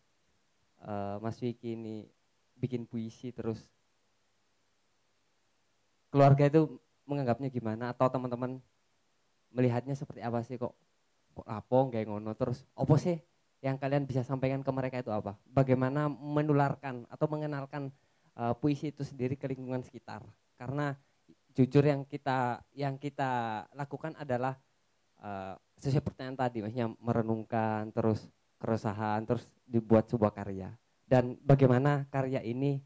eh, 0.83 1.16
Mas 1.23 1.38
Wiki 1.42 1.75
ini 1.79 2.07
bikin 2.59 2.87
puisi 2.87 3.35
terus 3.35 3.59
keluarga 6.12 6.47
itu 6.47 6.79
menganggapnya 7.09 7.49
gimana? 7.49 7.90
Atau 7.90 8.07
teman-teman 8.12 8.61
melihatnya 9.51 9.97
seperti 9.97 10.21
apa 10.21 10.45
sih? 10.45 10.61
Kok 10.61 10.75
kok 11.33 11.47
lapong 11.49 11.90
kayak 11.95 12.07
ngono? 12.11 12.37
Terus 12.37 12.66
opo 12.77 13.01
sih 13.01 13.16
yang 13.62 13.79
kalian 13.79 14.05
bisa 14.05 14.27
sampaikan 14.27 14.61
ke 14.61 14.71
mereka 14.75 15.01
itu 15.01 15.11
apa? 15.14 15.38
Bagaimana 15.49 16.11
menularkan 16.11 17.07
atau 17.09 17.27
mengenalkan 17.31 17.88
uh, 18.37 18.53
puisi 18.59 18.90
itu 18.92 19.07
sendiri 19.07 19.38
ke 19.38 19.49
lingkungan 19.49 19.81
sekitar? 19.81 20.21
Karena 20.59 20.92
jujur 21.53 21.85
yang 21.85 22.05
kita 22.05 22.64
yang 22.73 22.97
kita 22.97 23.64
lakukan 23.77 24.16
adalah 24.16 24.57
uh, 25.21 25.55
sesuai 25.81 26.05
pertanyaan 26.05 26.38
tadi 26.38 26.64
maksudnya 26.64 26.88
merenungkan 27.01 27.92
terus 27.92 28.25
keresahan 28.62 29.27
terus 29.27 29.42
dibuat 29.66 30.07
sebuah 30.07 30.31
karya 30.31 30.70
dan 31.11 31.35
bagaimana 31.42 32.07
karya 32.09 32.38
ini 32.46 32.79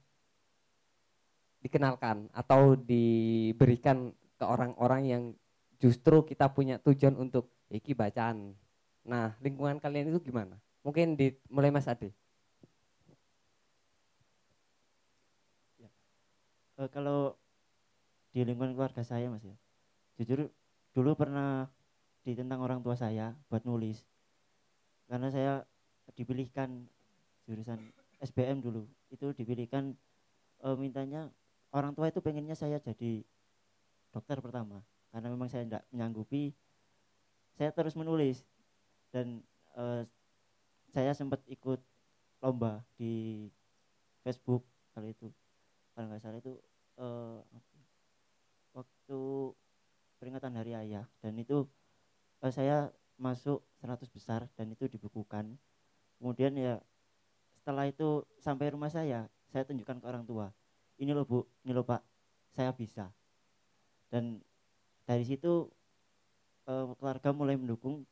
dikenalkan 1.60 2.30
atau 2.32 2.78
diberikan 2.78 4.14
ke 4.36 4.44
orang-orang 4.44 5.02
yang 5.06 5.22
justru 5.82 6.24
kita 6.24 6.48
punya 6.52 6.78
tujuan 6.80 7.16
untuk 7.16 7.50
iki 7.68 7.92
bacaan. 7.92 8.54
Nah, 9.02 9.34
lingkungan 9.42 9.82
kalian 9.82 10.10
itu 10.14 10.30
gimana? 10.30 10.58
Mungkin 10.86 11.18
di 11.18 11.34
mulai 11.50 11.74
Mas 11.74 11.90
Ade. 11.90 12.14
Ya. 15.78 15.90
Uh, 16.78 16.88
kalau 16.90 17.34
di 18.30 18.46
lingkungan 18.46 18.74
keluarga 18.74 19.02
saya 19.02 19.26
Mas 19.26 19.42
ya. 19.42 19.56
Jujur 20.18 20.48
dulu 20.94 21.18
pernah 21.18 21.66
ditentang 22.22 22.62
orang 22.62 22.82
tua 22.82 22.94
saya 22.94 23.34
buat 23.50 23.66
nulis. 23.66 24.02
Karena 25.06 25.28
saya 25.30 25.62
dipilihkan 26.14 26.86
jurusan 27.46 27.78
SBM 28.22 28.62
dulu. 28.62 28.86
Itu 29.10 29.30
dipilihkan 29.32 29.94
uh, 30.66 30.74
mintanya 30.74 31.30
orang 31.70 31.94
tua 31.94 32.10
itu 32.10 32.18
pengennya 32.18 32.58
saya 32.58 32.82
jadi 32.82 33.22
dokter 34.10 34.38
pertama. 34.42 34.82
Karena 35.14 35.28
memang 35.30 35.48
saya 35.48 35.64
tidak 35.64 35.84
menyanggupi 35.94 36.52
saya 37.56 37.72
terus 37.72 37.96
menulis. 37.96 38.42
Dan 39.14 39.40
uh, 39.78 40.04
saya 40.92 41.14
sempat 41.16 41.40
ikut 41.48 41.80
lomba 42.42 42.84
di 42.98 43.46
Facebook 44.26 44.66
kali 44.92 45.14
itu. 45.14 45.30
Kalau 45.94 46.12
nggak 46.12 46.20
salah 46.20 46.38
itu 46.42 46.54
uh, 47.00 47.40
waktu 48.76 49.20
peringatan 50.20 50.52
hari 50.56 50.72
ayah 50.76 51.04
dan 51.24 51.36
itu 51.40 51.64
uh, 52.44 52.52
saya 52.52 52.92
masuk 53.16 53.64
100 53.80 54.08
besar 54.12 54.44
dan 54.56 54.72
itu 54.72 54.84
dibukukan 54.88 55.56
kemudian 56.20 56.52
ya 56.56 56.80
setelah 57.56 57.88
itu 57.88 58.24
sampai 58.40 58.72
rumah 58.72 58.92
saya 58.92 59.28
saya 59.48 59.64
tunjukkan 59.64 60.00
ke 60.00 60.06
orang 60.06 60.24
tua 60.28 60.52
ini 60.96 61.12
loh 61.12 61.24
bu 61.28 61.44
ini 61.64 61.72
loh 61.76 61.84
pak 61.84 62.00
saya 62.56 62.72
bisa. 62.72 63.12
Dan 64.08 64.40
dari 65.04 65.28
situ 65.28 65.68
uh, 66.64 66.96
keluarga 66.96 67.36
mulai 67.36 67.60
mendukung 67.60 68.08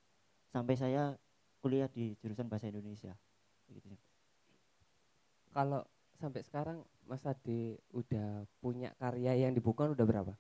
sampai 0.53 0.77
saya 0.77 1.17
kuliah 1.65 1.89
di 1.89 2.13
jurusan 2.21 2.45
bahasa 2.45 2.69
Indonesia. 2.69 3.17
Begitu 3.65 3.97
kalau 5.55 5.87
sampai 6.19 6.43
sekarang 6.43 6.83
Mas 7.07 7.23
Ade 7.25 7.79
udah 7.95 8.43
punya 8.59 8.91
karya 8.99 9.47
yang 9.47 9.55
dibukukan 9.55 9.95
udah 9.95 10.03
berapa? 10.03 10.35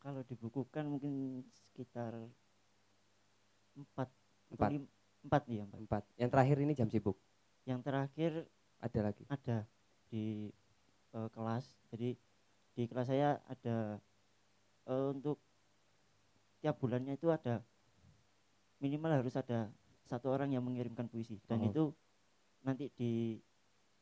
Kalau 0.00 0.20
dibukukan 0.28 0.84
mungkin 0.84 1.44
sekitar 1.52 2.12
empat 3.82 4.08
empat 4.52 4.70
empat 5.26 5.42
ya 5.48 5.64
empat. 5.64 5.80
empat 5.84 6.04
yang 6.16 6.30
terakhir 6.30 6.56
ini 6.60 6.72
jam 6.76 6.88
sibuk 6.88 7.16
yang 7.68 7.80
terakhir 7.84 8.48
ada 8.80 9.00
lagi 9.04 9.24
ada 9.28 9.58
di 10.08 10.48
uh, 11.16 11.28
kelas 11.32 11.64
jadi 11.92 12.16
di 12.76 12.82
kelas 12.88 13.08
saya 13.08 13.36
ada 13.48 14.00
uh, 14.88 15.12
untuk 15.12 15.40
tiap 16.60 16.76
bulannya 16.80 17.16
itu 17.16 17.28
ada 17.32 17.60
minimal 18.80 19.20
harus 19.20 19.36
ada 19.36 19.68
satu 20.08 20.32
orang 20.32 20.50
yang 20.52 20.64
mengirimkan 20.64 21.06
puisi 21.06 21.38
dan 21.44 21.60
oh. 21.62 21.68
itu 21.68 21.84
nanti 22.64 22.92
di 22.96 23.36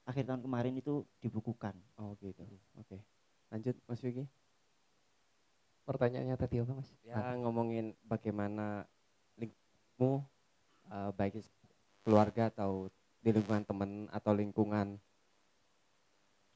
akhir 0.09 0.25
tahun 0.25 0.41
kemarin 0.41 0.75
itu 0.81 1.05
dibukukan. 1.21 1.77
Oh 2.01 2.17
gitu. 2.25 2.41
Oke. 2.81 2.97
Okay. 2.97 3.01
Lanjut 3.53 3.77
Mas 3.85 4.01
Vicky. 4.01 4.25
Pertanyaannya 5.85 6.37
tadi 6.41 6.65
apa 6.65 6.73
Mas? 6.73 6.89
Ya 7.05 7.17
nah. 7.21 7.37
ngomongin 7.45 7.93
bagaimana 8.09 8.89
lingkunganmu 9.99 10.23
uh, 10.95 11.11
baik 11.19 11.43
keluarga 12.07 12.55
atau 12.55 12.87
di 13.19 13.35
lingkungan 13.35 13.67
teman 13.67 13.91
atau 14.15 14.31
lingkungan 14.31 14.95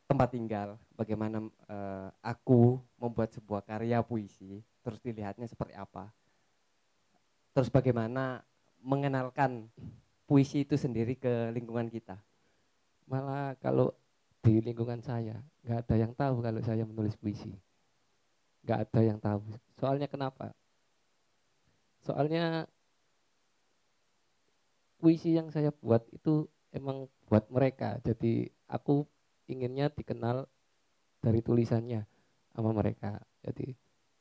tempat 0.06 0.28
tinggal, 0.30 0.78
bagaimana 0.94 1.42
uh, 1.66 2.08
aku 2.22 2.78
membuat 3.00 3.34
sebuah 3.34 3.66
karya 3.66 3.98
puisi, 4.04 4.62
terus 4.84 5.02
dilihatnya 5.02 5.48
seperti 5.50 5.74
apa. 5.74 6.06
Terus 7.56 7.66
bagaimana 7.72 8.44
mengenalkan 8.78 9.66
puisi 10.28 10.62
itu 10.62 10.78
sendiri 10.78 11.18
ke 11.18 11.50
lingkungan 11.50 11.90
kita. 11.90 12.20
Malah 13.10 13.58
kalau 13.58 13.90
di 14.42 14.62
lingkungan 14.62 15.02
saya 15.02 15.42
nggak 15.66 15.78
ada 15.86 15.94
yang 15.98 16.12
tahu 16.14 16.44
kalau 16.44 16.60
saya 16.62 16.84
menulis 16.86 17.18
puisi. 17.18 17.50
Nggak 18.62 18.78
ada 18.88 19.00
yang 19.02 19.18
tahu. 19.18 19.42
Soalnya 19.80 20.06
kenapa? 20.06 20.54
Soalnya 22.04 22.68
puisi 25.02 25.34
yang 25.34 25.50
saya 25.50 25.74
buat 25.74 26.06
itu 26.14 26.46
emang 26.70 27.10
buat 27.26 27.50
mereka. 27.50 27.98
Jadi 28.06 28.46
aku 28.70 29.02
inginnya 29.50 29.90
dikenal 29.90 30.46
dari 31.18 31.42
tulisannya 31.42 32.06
sama 32.54 32.70
mereka. 32.70 33.18
Jadi 33.42 33.74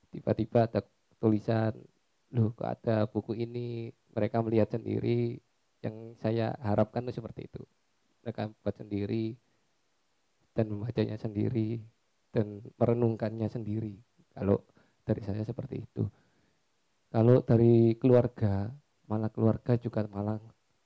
tiba-tiba 0.09 0.65
ada 0.65 0.81
tulisan 1.21 1.77
loh 2.33 2.49
kok 2.57 2.81
ada 2.81 3.05
buku 3.05 3.37
ini? 3.37 3.93
Mereka 4.17 4.41
melihat 4.41 4.73
sendiri. 4.73 5.37
Yang 5.85 6.17
saya 6.21 6.57
harapkan 6.61 7.05
itu 7.05 7.21
seperti 7.21 7.45
itu. 7.45 7.61
Mereka 8.25 8.49
buat 8.65 8.73
sendiri 8.73 9.37
dan 10.57 10.65
membacanya 10.69 11.17
sendiri 11.17 11.77
dan 12.33 12.61
merenungkannya 12.81 13.49
sendiri. 13.49 14.01
Kalau 14.33 14.65
dari 15.05 15.21
saya 15.21 15.45
seperti 15.45 15.85
itu. 15.85 16.09
Kalau 17.11 17.43
dari 17.45 17.97
keluarga 17.97 18.69
malah 19.09 19.27
keluarga 19.27 19.75
juga 19.75 20.07
malah 20.07 20.39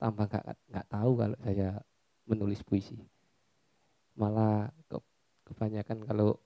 tambah 0.05 0.29
nggak 0.29 0.45
nggak 0.69 0.87
tahu 0.93 1.11
kalau 1.17 1.37
saya 1.41 1.81
menulis 2.29 2.61
puisi. 2.61 2.93
Malah 4.13 4.69
ke, 4.85 5.01
kebanyakan 5.49 6.05
kalau 6.05 6.37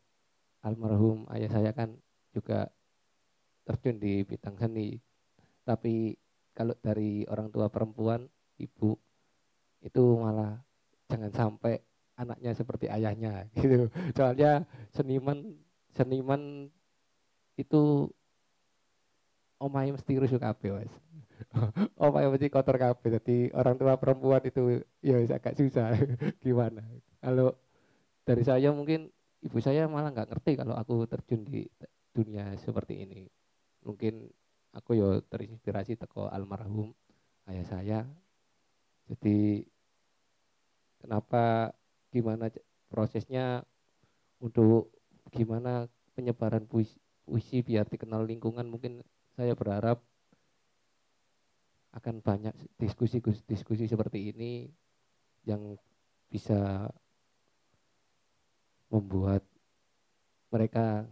almarhum 0.63 1.28
ayah 1.36 1.52
saya 1.52 1.76
kan 1.76 1.91
juga 2.32 2.72
terjun 3.67 4.00
di 4.00 4.24
bidang 4.24 4.56
seni. 4.56 4.95
Tapi 5.67 6.15
kalau 6.56 6.72
dari 6.80 7.28
orang 7.28 7.52
tua 7.52 7.67
perempuan 7.67 8.24
ibu 8.56 8.95
itu 9.84 10.04
malah 10.15 10.63
jangan 11.12 11.32
sampai 11.36 11.84
anaknya 12.15 12.56
seperti 12.56 12.88
ayahnya 12.88 13.43
gitu. 13.60 13.91
Soalnya 14.15 14.63
seniman 14.95 15.60
seniman 15.91 16.72
itu 17.60 18.08
omai 19.60 19.91
mesti 19.91 20.15
rusuh 20.15 20.39
kabeh 20.39 20.88
mas 21.54 21.71
omai 21.99 22.28
mesti 22.28 22.47
kotor 22.52 22.75
kabeh 22.75 23.19
jadi 23.19 23.38
orang 23.56 23.75
tua 23.80 23.95
perempuan 23.95 24.43
itu 24.43 24.84
ya 24.99 25.19
agak 25.23 25.56
susah. 25.56 25.95
Gimana? 26.43 26.84
Kalau 27.19 27.56
dari 28.28 28.43
saya 28.43 28.69
mungkin 28.75 29.10
ibu 29.39 29.58
saya 29.63 29.88
malah 29.88 30.12
nggak 30.12 30.30
ngerti 30.36 30.52
kalau 30.60 30.75
aku 30.75 31.08
terjun 31.08 31.47
di 31.47 31.65
dunia 32.12 32.54
seperti 32.60 33.04
ini. 33.08 33.25
Mungkin 33.88 34.28
aku 34.75 34.99
yo 34.99 35.23
terinspirasi 35.23 35.95
teko 35.95 36.28
almarhum 36.28 36.91
ayah 37.47 37.65
saya. 37.65 37.99
Jadi 39.10 39.65
kenapa 41.02 41.73
gimana 42.14 42.51
prosesnya 42.91 43.66
untuk 44.39 44.93
gimana 45.34 45.89
penyebaran 46.14 46.66
puisi, 46.66 46.99
puisi 47.26 47.61
biar 47.61 47.86
dikenal 47.88 48.26
lingkungan 48.26 48.66
mungkin 48.68 49.01
saya 49.38 49.53
berharap 49.53 50.03
akan 51.90 52.22
banyak 52.22 52.54
diskusi-diskusi 52.78 53.90
seperti 53.90 54.30
ini 54.30 54.70
yang 55.48 55.78
bisa 56.30 56.86
membuat 58.94 59.42
mereka 60.54 61.06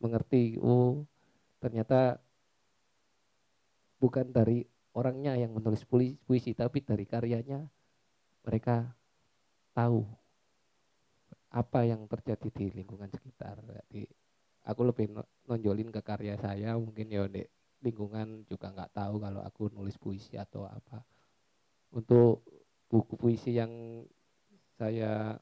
mengerti 0.00 0.56
oh 0.60 1.04
ternyata 1.60 2.20
bukan 4.02 4.34
dari 4.34 4.66
orangnya 4.92 5.38
yang 5.38 5.54
menulis 5.56 5.86
puisi, 5.86 6.52
tapi 6.52 6.84
dari 6.84 7.06
karyanya 7.06 7.64
mereka 8.44 8.90
tahu 9.72 10.04
apa 11.52 11.84
yang 11.84 12.04
terjadi 12.08 12.48
di 12.50 12.66
lingkungan 12.82 13.08
sekitar. 13.12 13.60
Jadi 13.62 14.04
aku 14.66 14.80
lebih 14.82 15.14
nonjolin 15.46 15.94
ke 15.94 16.00
karya 16.02 16.34
saya 16.40 16.76
mungkin 16.76 17.06
ya 17.08 17.30
di 17.30 17.44
lingkungan 17.82 18.46
juga 18.46 18.70
nggak 18.70 18.94
tahu 18.94 19.18
kalau 19.18 19.40
aku 19.42 19.62
nulis 19.74 19.98
puisi 19.98 20.38
atau 20.38 20.64
apa. 20.64 21.02
Untuk 21.92 22.46
buku 22.88 23.14
puisi 23.18 23.58
yang 23.58 24.02
saya 24.78 25.36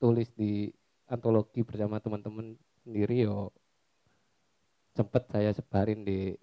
tulis 0.00 0.30
di 0.34 0.72
antologi 1.06 1.62
bersama 1.62 2.00
teman-teman 2.02 2.56
sendiri 2.82 3.28
yo 3.28 3.52
sempet 4.96 5.28
saya 5.30 5.54
sebarin 5.54 6.02
di 6.02 6.34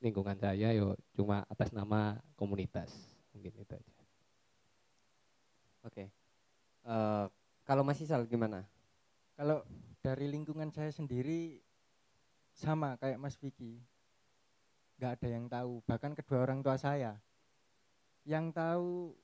lingkungan 0.00 0.38
saya 0.40 0.72
yo 0.72 0.96
cuma 1.12 1.44
atas 1.46 1.70
nama 1.76 2.16
komunitas 2.34 2.88
mungkin 3.36 3.52
itu 3.60 3.74
aja 3.76 4.00
Oke. 5.80 6.12
Eh, 6.84 7.26
kalau 7.64 7.80
Mas 7.80 8.00
Isal 8.04 8.28
gimana? 8.28 8.68
Kalau 9.32 9.64
dari 10.04 10.28
lingkungan 10.28 10.68
saya 10.68 10.92
sendiri 10.92 11.56
sama 12.60 13.00
kayak 13.00 13.16
Mas 13.16 13.40
Vicky. 13.40 13.80
Nggak 15.00 15.16
ada 15.16 15.28
yang 15.32 15.48
tahu, 15.48 15.80
bahkan 15.88 16.12
kedua 16.12 16.44
orang 16.44 16.60
tua 16.60 16.76
saya. 16.76 17.16
Yang 18.28 18.52
tahu 18.52 19.16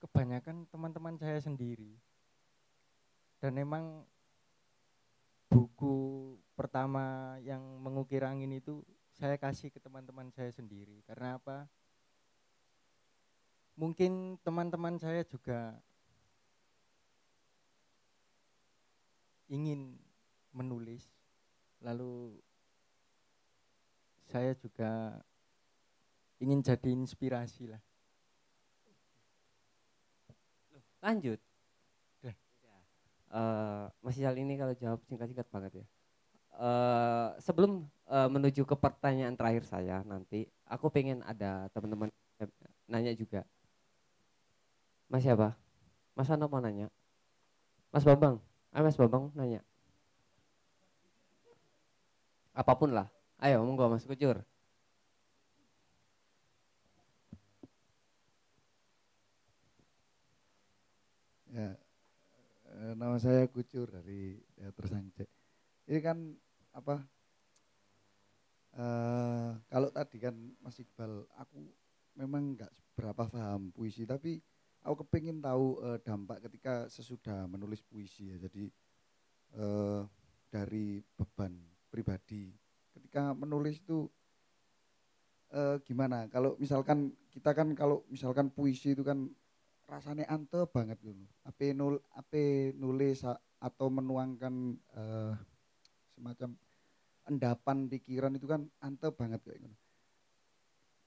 kebanyakan 0.00 0.64
teman-teman 0.72 1.20
saya 1.20 1.36
sendiri. 1.36 2.00
Dan 3.38 3.52
memang 3.54 4.08
buku 5.52 6.34
pertama 6.56 7.36
yang 7.44 7.60
mengukir 7.78 8.24
angin 8.24 8.56
itu 8.56 8.80
saya 9.12 9.36
kasih 9.36 9.68
ke 9.68 9.78
teman-teman 9.78 10.32
saya 10.32 10.48
sendiri. 10.48 11.04
Karena 11.04 11.36
apa? 11.36 11.68
Mungkin 13.78 14.40
teman-teman 14.42 14.98
saya 14.98 15.22
juga 15.22 15.76
ingin 19.46 19.96
menulis 20.50 21.06
lalu 21.78 22.36
saya 24.28 24.52
juga 24.60 25.18
ingin 26.38 26.60
jadi 26.62 26.90
inspirasi 26.94 27.72
lah 27.72 27.82
Lanjut. 30.98 31.38
Udah. 32.22 32.36
Eh, 33.30 33.84
Mas 34.02 34.18
Isal 34.18 34.34
ini 34.38 34.58
kalau 34.58 34.74
jawab 34.74 35.00
singkat-singkat 35.06 35.46
banget 35.50 35.72
ya. 35.82 35.86
Eh, 36.58 37.28
sebelum 37.38 37.86
eh, 38.10 38.28
menuju 38.28 38.66
ke 38.66 38.74
pertanyaan 38.74 39.38
terakhir 39.38 39.64
saya 39.68 40.02
nanti, 40.02 40.50
aku 40.66 40.90
pengen 40.90 41.22
ada 41.22 41.70
teman-teman 41.70 42.10
nanya 42.90 43.14
juga. 43.14 43.46
Mas 45.08 45.24
siapa? 45.24 45.54
Mas 46.18 46.28
Ano 46.28 46.50
mau 46.50 46.60
nanya? 46.60 46.90
Mas 47.94 48.04
Bambang? 48.04 48.42
Ayo 48.74 48.82
Mas 48.84 48.98
Bambang 48.98 49.32
nanya. 49.32 49.62
Apa 52.52 52.74
pun 52.74 52.90
lah. 52.90 53.06
Ayo 53.38 53.62
monggo 53.66 53.86
Mas 53.90 54.04
Kucur. 54.06 54.42
Ya, 61.48 61.78
eh, 62.74 62.92
nama 62.98 63.16
saya 63.22 63.46
Kucur 63.48 63.88
dari 63.90 64.36
ya, 64.58 64.68
Tersangce. 64.74 65.24
Ini 65.88 66.00
kan 66.02 66.18
apa? 66.74 67.02
eh 68.78 69.50
kalau 69.72 69.88
tadi 69.90 70.16
kan 70.22 70.34
Mas 70.62 70.78
Iqbal, 70.78 71.26
aku 71.40 71.58
memang 72.14 72.54
nggak 72.54 72.72
berapa 72.94 73.26
paham 73.26 73.70
puisi, 73.74 74.06
tapi 74.06 74.38
aku 74.84 75.02
kepingin 75.06 75.38
tahu 75.42 75.78
eh, 75.88 75.98
dampak 76.02 76.38
ketika 76.46 76.86
sesudah 76.90 77.46
menulis 77.50 77.82
puisi 77.82 78.30
ya. 78.30 78.36
Jadi 78.38 78.70
eh, 79.58 80.02
dari 80.52 81.00
beban 81.18 81.54
pribadi, 81.90 82.52
ketika 82.98 83.32
menulis 83.32 83.78
itu 83.78 84.10
eh, 85.54 85.78
gimana? 85.86 86.26
Kalau 86.28 86.58
misalkan 86.58 87.14
kita 87.30 87.54
kan 87.54 87.72
kalau 87.78 88.02
misalkan 88.10 88.50
puisi 88.50 88.92
itu 88.92 89.06
kan 89.06 89.30
rasanya 89.88 90.28
ante 90.28 90.66
banget 90.68 91.00
gitu. 91.00 91.24
Ape 91.48 91.72
nul 91.72 92.02
ape 92.12 92.76
nulis 92.76 93.24
atau 93.62 93.86
menuangkan 93.88 94.76
eh, 94.76 95.32
semacam 96.12 96.50
endapan 97.28 97.88
pikiran 97.88 98.32
itu 98.36 98.44
kan 98.44 98.68
ante 98.82 99.08
banget 99.14 99.40
kayak 99.44 99.64
gitu. 99.64 99.76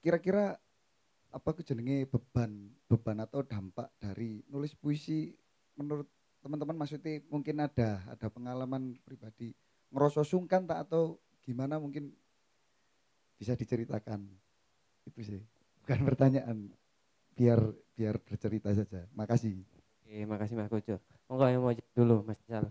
Kira-kira 0.02 0.58
apa 1.32 1.50
kejenenge 1.56 2.04
beban 2.12 2.68
beban 2.84 3.24
atau 3.24 3.40
dampak 3.40 3.88
dari 3.96 4.44
nulis 4.52 4.76
puisi 4.76 5.32
menurut 5.80 6.04
teman-teman 6.44 6.76
maksudnya 6.76 7.24
mungkin 7.32 7.64
ada 7.64 8.04
ada 8.04 8.26
pengalaman 8.28 8.98
pribadi 9.00 9.56
ngerasa 9.88 10.28
sungkan 10.28 10.68
tak 10.68 10.84
atau 10.88 11.16
gimana 11.42 11.76
mungkin 11.82 12.14
bisa 13.36 13.58
diceritakan 13.58 14.22
itu 15.06 15.20
sih 15.26 15.42
bukan 15.82 15.98
pertanyaan 16.08 16.70
biar 17.34 17.58
biar 17.96 18.20
bercerita 18.20 18.70
saja. 18.76 19.08
Makasih. 19.16 19.64
Oke, 20.04 20.28
makasih 20.28 20.54
Mas 20.54 20.68
Kucur. 20.68 21.00
Monggo 21.26 21.46
yang 21.48 21.62
mau 21.64 21.72
dulu 21.96 22.22
Mas 22.22 22.38
Isal. 22.44 22.68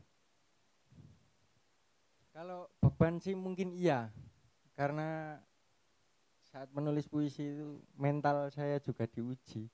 kalau 2.32 2.72
beban 2.80 3.20
sih 3.20 3.36
mungkin 3.36 3.76
iya 3.76 4.08
karena 4.80 5.36
saat 6.48 6.72
menulis 6.72 7.08
puisi 7.08 7.44
itu 7.44 7.84
mental 8.00 8.48
saya 8.52 8.80
juga 8.80 9.04
diuji 9.04 9.68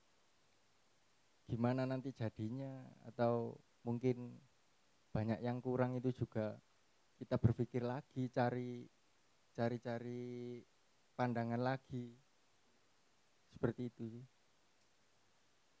gimana 1.48 1.86
nanti 1.86 2.10
jadinya 2.12 2.82
atau 3.06 3.56
mungkin 3.86 4.36
banyak 5.14 5.40
yang 5.40 5.62
kurang 5.62 5.96
itu 5.96 6.12
juga 6.12 6.58
kita 7.18 7.34
berpikir 7.34 7.82
lagi 7.82 8.30
cari 8.30 8.86
cari-cari 9.58 10.62
pandangan 11.18 11.58
lagi. 11.58 12.14
Seperti 13.50 13.90
itu. 13.90 14.06
Sih 14.06 14.22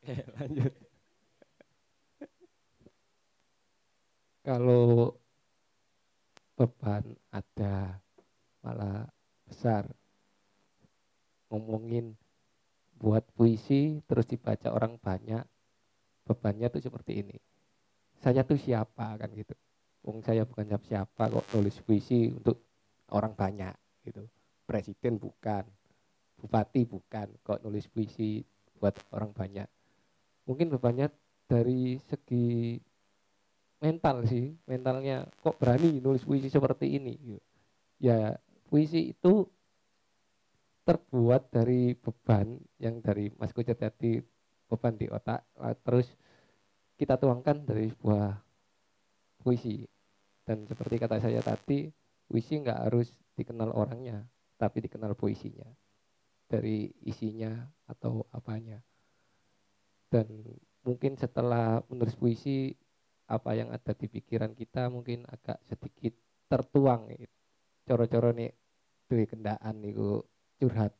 Oke, 0.02 0.26
lanjut. 0.34 0.72
kalau 4.46 5.14
beban 6.58 7.06
ada 7.30 8.02
malah 8.66 9.06
besar. 9.46 9.86
Ngomongin 11.48 12.18
buat 12.98 13.24
puisi 13.32 14.02
terus 14.04 14.26
dibaca 14.26 14.74
orang 14.74 14.98
banyak 14.98 15.46
bebannya 16.26 16.66
tuh 16.66 16.82
seperti 16.82 17.22
ini. 17.22 17.38
Saya 18.18 18.42
tuh 18.42 18.58
siapa 18.58 19.14
kan 19.16 19.30
gitu 19.32 19.54
Wong 20.08 20.24
saya 20.24 20.48
bukan 20.48 20.64
siapa 20.64 20.86
siapa 20.88 21.22
kok 21.28 21.52
nulis 21.52 21.76
puisi 21.84 22.32
untuk 22.32 22.64
orang 23.12 23.36
banyak 23.36 23.76
gitu. 24.08 24.24
Presiden 24.64 25.20
bukan 25.20 25.68
bupati 26.40 26.88
bukan 26.88 27.28
kok 27.44 27.60
nulis 27.60 27.84
puisi 27.92 28.40
buat 28.80 28.96
orang 29.12 29.36
banyak. 29.36 29.68
Mungkin 30.48 30.72
bebannya 30.72 31.12
dari 31.44 32.00
segi 32.08 32.80
mental 33.84 34.24
sih 34.24 34.48
mentalnya 34.64 35.28
kok 35.44 35.60
berani 35.60 36.00
nulis 36.00 36.24
puisi 36.24 36.48
seperti 36.48 36.98
ini 36.98 37.14
gitu. 37.20 37.40
ya 38.02 38.34
puisi 38.66 39.14
itu 39.14 39.46
terbuat 40.82 41.52
dari 41.52 41.94
beban 41.94 42.58
yang 42.80 42.98
dari 43.04 43.30
Mas 43.38 43.52
Kucet 43.54 43.78
tadi 43.78 44.18
beban 44.66 44.96
di 44.98 45.06
otak 45.06 45.46
terus 45.86 46.10
kita 46.98 47.20
tuangkan 47.20 47.62
dari 47.62 47.92
sebuah 47.92 48.34
puisi 49.44 49.86
dan 50.48 50.64
seperti 50.64 50.96
kata 50.96 51.20
saya 51.20 51.44
tadi 51.44 51.92
puisi 52.24 52.56
nggak 52.64 52.88
harus 52.88 53.12
dikenal 53.36 53.68
orangnya 53.76 54.24
tapi 54.58 54.82
dikenal 54.82 55.14
puisinya. 55.14 55.68
Dari 56.48 56.88
isinya 57.04 57.54
atau 57.86 58.26
apanya. 58.34 58.80
Dan 60.08 60.26
mungkin 60.82 61.14
setelah 61.20 61.84
menulis 61.92 62.16
puisi 62.16 62.72
apa 63.28 63.52
yang 63.52 63.68
ada 63.68 63.92
di 63.92 64.08
pikiran 64.08 64.56
kita 64.56 64.88
mungkin 64.88 65.28
agak 65.28 65.60
sedikit 65.68 66.16
tertuang 66.48 67.12
coro-coro 67.84 68.32
nih 68.32 68.48
duwe 69.04 69.28
kendaan 69.28 69.84
niku 69.84 70.24
curhat. 70.56 70.96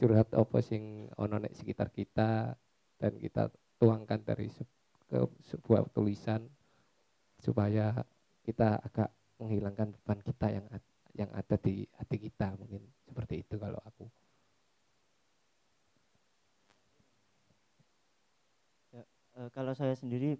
Curhat 0.00 0.32
apa 0.32 0.58
sing 0.64 1.12
ono 1.20 1.36
nek 1.36 1.52
sekitar 1.52 1.92
kita 1.92 2.56
dan 2.96 3.12
kita 3.20 3.52
tuangkan 3.76 4.24
dari 4.24 4.48
sebuah 5.44 5.92
tulisan 5.92 6.48
supaya 7.36 7.92
kita 8.48 8.80
agak 8.80 9.12
menghilangkan 9.36 9.92
beban 9.92 10.20
kita 10.24 10.46
yang 10.48 10.66
yang 11.12 11.30
ada 11.36 11.56
di 11.60 11.84
hati 11.98 12.16
kita 12.16 12.56
mungkin 12.56 12.82
seperti 13.04 13.44
itu 13.44 13.54
kalau 13.60 13.80
aku 13.84 14.08
Eh, 19.38 19.48
kalau 19.54 19.70
saya 19.70 19.94
sendiri 19.94 20.34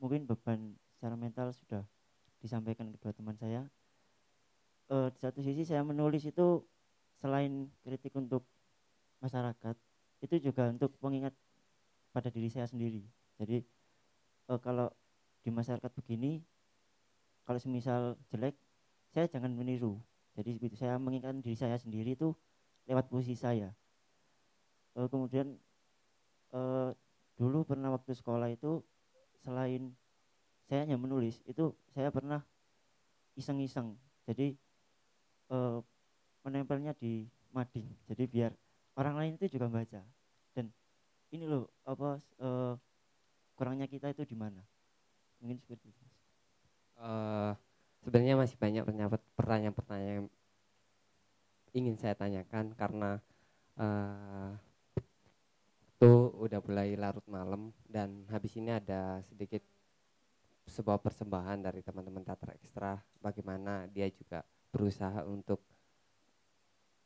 mungkin 0.00 0.24
beban 0.24 0.72
secara 0.96 1.20
mental 1.20 1.52
sudah 1.52 1.84
disampaikan 2.40 2.88
kedua 2.96 3.12
teman 3.12 3.36
saya. 3.36 3.68
Eh, 4.88 5.08
di 5.12 5.18
satu 5.20 5.44
sisi 5.44 5.68
saya 5.68 5.84
menulis 5.84 6.24
itu 6.24 6.64
selain 7.20 7.68
kritik 7.84 8.16
untuk 8.16 8.48
masyarakat, 9.20 9.76
itu 10.24 10.34
juga 10.40 10.72
untuk 10.72 10.96
pengingat 10.96 11.36
pada 12.16 12.32
diri 12.32 12.48
saya 12.48 12.64
sendiri. 12.64 13.04
Jadi 13.36 13.60
eh, 14.48 14.60
kalau 14.64 14.88
di 15.44 15.52
masyarakat 15.52 15.92
begini, 15.92 16.40
kalau 17.46 17.62
semisal 17.62 18.18
jelek, 18.34 18.58
saya 19.14 19.30
jangan 19.30 19.54
meniru. 19.54 20.02
Jadi 20.34 20.58
begitu 20.58 20.74
saya 20.74 20.98
mengingatkan 20.98 21.40
diri 21.40 21.54
saya 21.54 21.78
sendiri 21.78 22.18
itu 22.18 22.34
lewat 22.90 23.06
puisi 23.06 23.38
saya. 23.38 23.70
Eh, 24.98 25.06
kemudian 25.08 25.54
eh, 26.52 26.90
dulu 27.38 27.62
pernah 27.62 27.94
waktu 27.94 28.12
sekolah 28.18 28.50
itu 28.50 28.82
selain 29.46 29.94
saya 30.66 30.82
hanya 30.82 30.98
menulis 30.98 31.38
itu 31.46 31.70
saya 31.94 32.10
pernah 32.10 32.42
iseng-iseng. 33.38 33.94
Jadi 34.26 34.58
eh, 35.54 35.78
menempelnya 36.42 36.98
di 36.98 37.30
mading. 37.54 37.86
Jadi 38.10 38.24
biar 38.26 38.52
orang 38.98 39.14
lain 39.22 39.32
itu 39.38 39.56
juga 39.56 39.70
baca. 39.70 40.02
Dan 40.50 40.68
ini 41.30 41.46
loh 41.46 41.70
apa 41.86 42.18
eh, 42.42 42.74
kurangnya 43.54 43.86
kita 43.86 44.10
itu 44.10 44.26
di 44.26 44.34
mana? 44.34 44.60
Mungkin 45.40 45.62
seperti 45.62 45.94
itu 45.94 46.15
sebenarnya 48.06 48.38
masih 48.38 48.54
banyak 48.54 48.86
pertanyaan- 48.86 49.34
pertanyaan-pertanyaan 49.34 50.14
yang 50.22 50.28
ingin 51.74 51.98
saya 51.98 52.14
tanyakan 52.14 52.70
karena 52.78 53.18
eh 53.74 54.50
tuh 55.98 56.30
udah 56.38 56.62
mulai 56.62 56.94
larut 56.94 57.26
malam 57.26 57.74
dan 57.90 58.22
habis 58.30 58.54
ini 58.54 58.70
ada 58.70 59.18
sedikit 59.26 59.60
sebuah 60.70 61.02
persembahan 61.02 61.66
dari 61.66 61.82
teman-teman 61.82 62.22
teater 62.22 62.54
ekstra 62.54 62.94
bagaimana 63.18 63.90
dia 63.90 64.06
juga 64.14 64.46
berusaha 64.70 65.26
untuk 65.26 65.66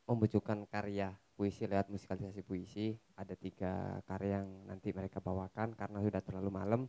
membujukan 0.04 0.68
karya 0.68 1.16
puisi 1.38 1.64
lewat 1.64 1.88
musikalisasi 1.88 2.42
puisi. 2.44 2.98
Ada 3.16 3.38
tiga 3.38 4.02
karya 4.04 4.42
yang 4.42 4.48
nanti 4.68 4.90
mereka 4.92 5.22
bawakan 5.22 5.72
karena 5.72 6.02
sudah 6.02 6.20
terlalu 6.20 6.50
malam. 6.50 6.82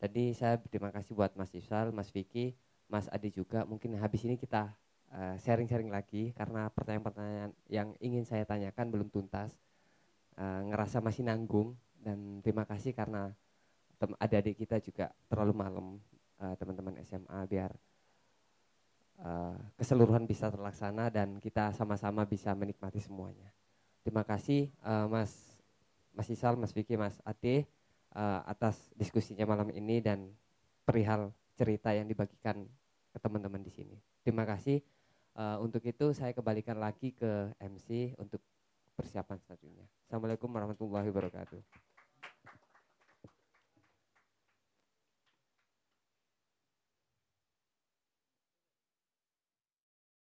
Jadi 0.00 0.32
saya 0.32 0.56
berterima 0.56 0.88
kasih 0.94 1.12
buat 1.12 1.34
Mas 1.36 1.52
Isal, 1.52 1.92
Mas 1.92 2.08
Vicky, 2.08 2.56
Mas 2.90 3.06
Adi 3.08 3.30
juga. 3.30 3.62
Mungkin 3.62 3.94
habis 4.02 4.26
ini 4.26 4.34
kita 4.34 4.74
eh, 5.14 5.36
sharing-sharing 5.38 5.88
lagi 5.88 6.34
karena 6.34 6.66
pertanyaan-pertanyaan 6.74 7.54
yang 7.70 7.94
ingin 8.02 8.26
saya 8.26 8.42
tanyakan 8.42 8.90
belum 8.90 9.08
tuntas. 9.08 9.54
Eh, 10.34 10.60
ngerasa 10.66 10.98
masih 10.98 11.22
nanggung 11.22 11.78
dan 12.02 12.42
terima 12.42 12.66
kasih 12.66 12.90
karena 12.90 13.30
adik-adik 14.18 14.56
kita 14.66 14.76
juga 14.82 15.06
terlalu 15.30 15.54
malam 15.54 15.86
eh, 16.42 16.54
teman-teman 16.58 16.98
SMA 17.06 17.46
biar 17.46 17.70
eh, 19.22 19.56
keseluruhan 19.78 20.26
bisa 20.26 20.50
terlaksana 20.50 21.14
dan 21.14 21.38
kita 21.38 21.70
sama-sama 21.76 22.26
bisa 22.26 22.50
menikmati 22.58 22.98
semuanya. 22.98 23.54
Terima 24.02 24.26
kasih 24.26 24.66
eh, 24.66 25.06
Mas 25.06 25.60
Mas 26.10 26.26
Isal, 26.26 26.58
Mas 26.58 26.74
Vicky, 26.74 26.98
Mas 26.98 27.22
Ade 27.22 27.68
eh, 28.16 28.40
atas 28.50 28.90
diskusinya 28.98 29.46
malam 29.46 29.70
ini 29.70 30.02
dan 30.02 30.34
perihal 30.82 31.30
cerita 31.54 31.92
yang 31.92 32.08
dibagikan 32.08 32.64
ke 33.10 33.18
teman-teman 33.18 33.60
di 33.62 33.72
sini. 33.74 33.96
Terima 34.22 34.46
kasih. 34.46 34.80
Eh, 35.36 35.56
untuk 35.62 35.82
itu 35.86 36.10
saya 36.10 36.34
kembalikan 36.34 36.78
lagi 36.78 37.14
ke 37.14 37.54
MC 37.62 38.18
untuk 38.18 38.42
persiapan 38.98 39.38
selanjutnya. 39.40 39.86
Assalamualaikum 40.04 40.50
warahmatullahi 40.50 41.08
wabarakatuh. 41.08 41.89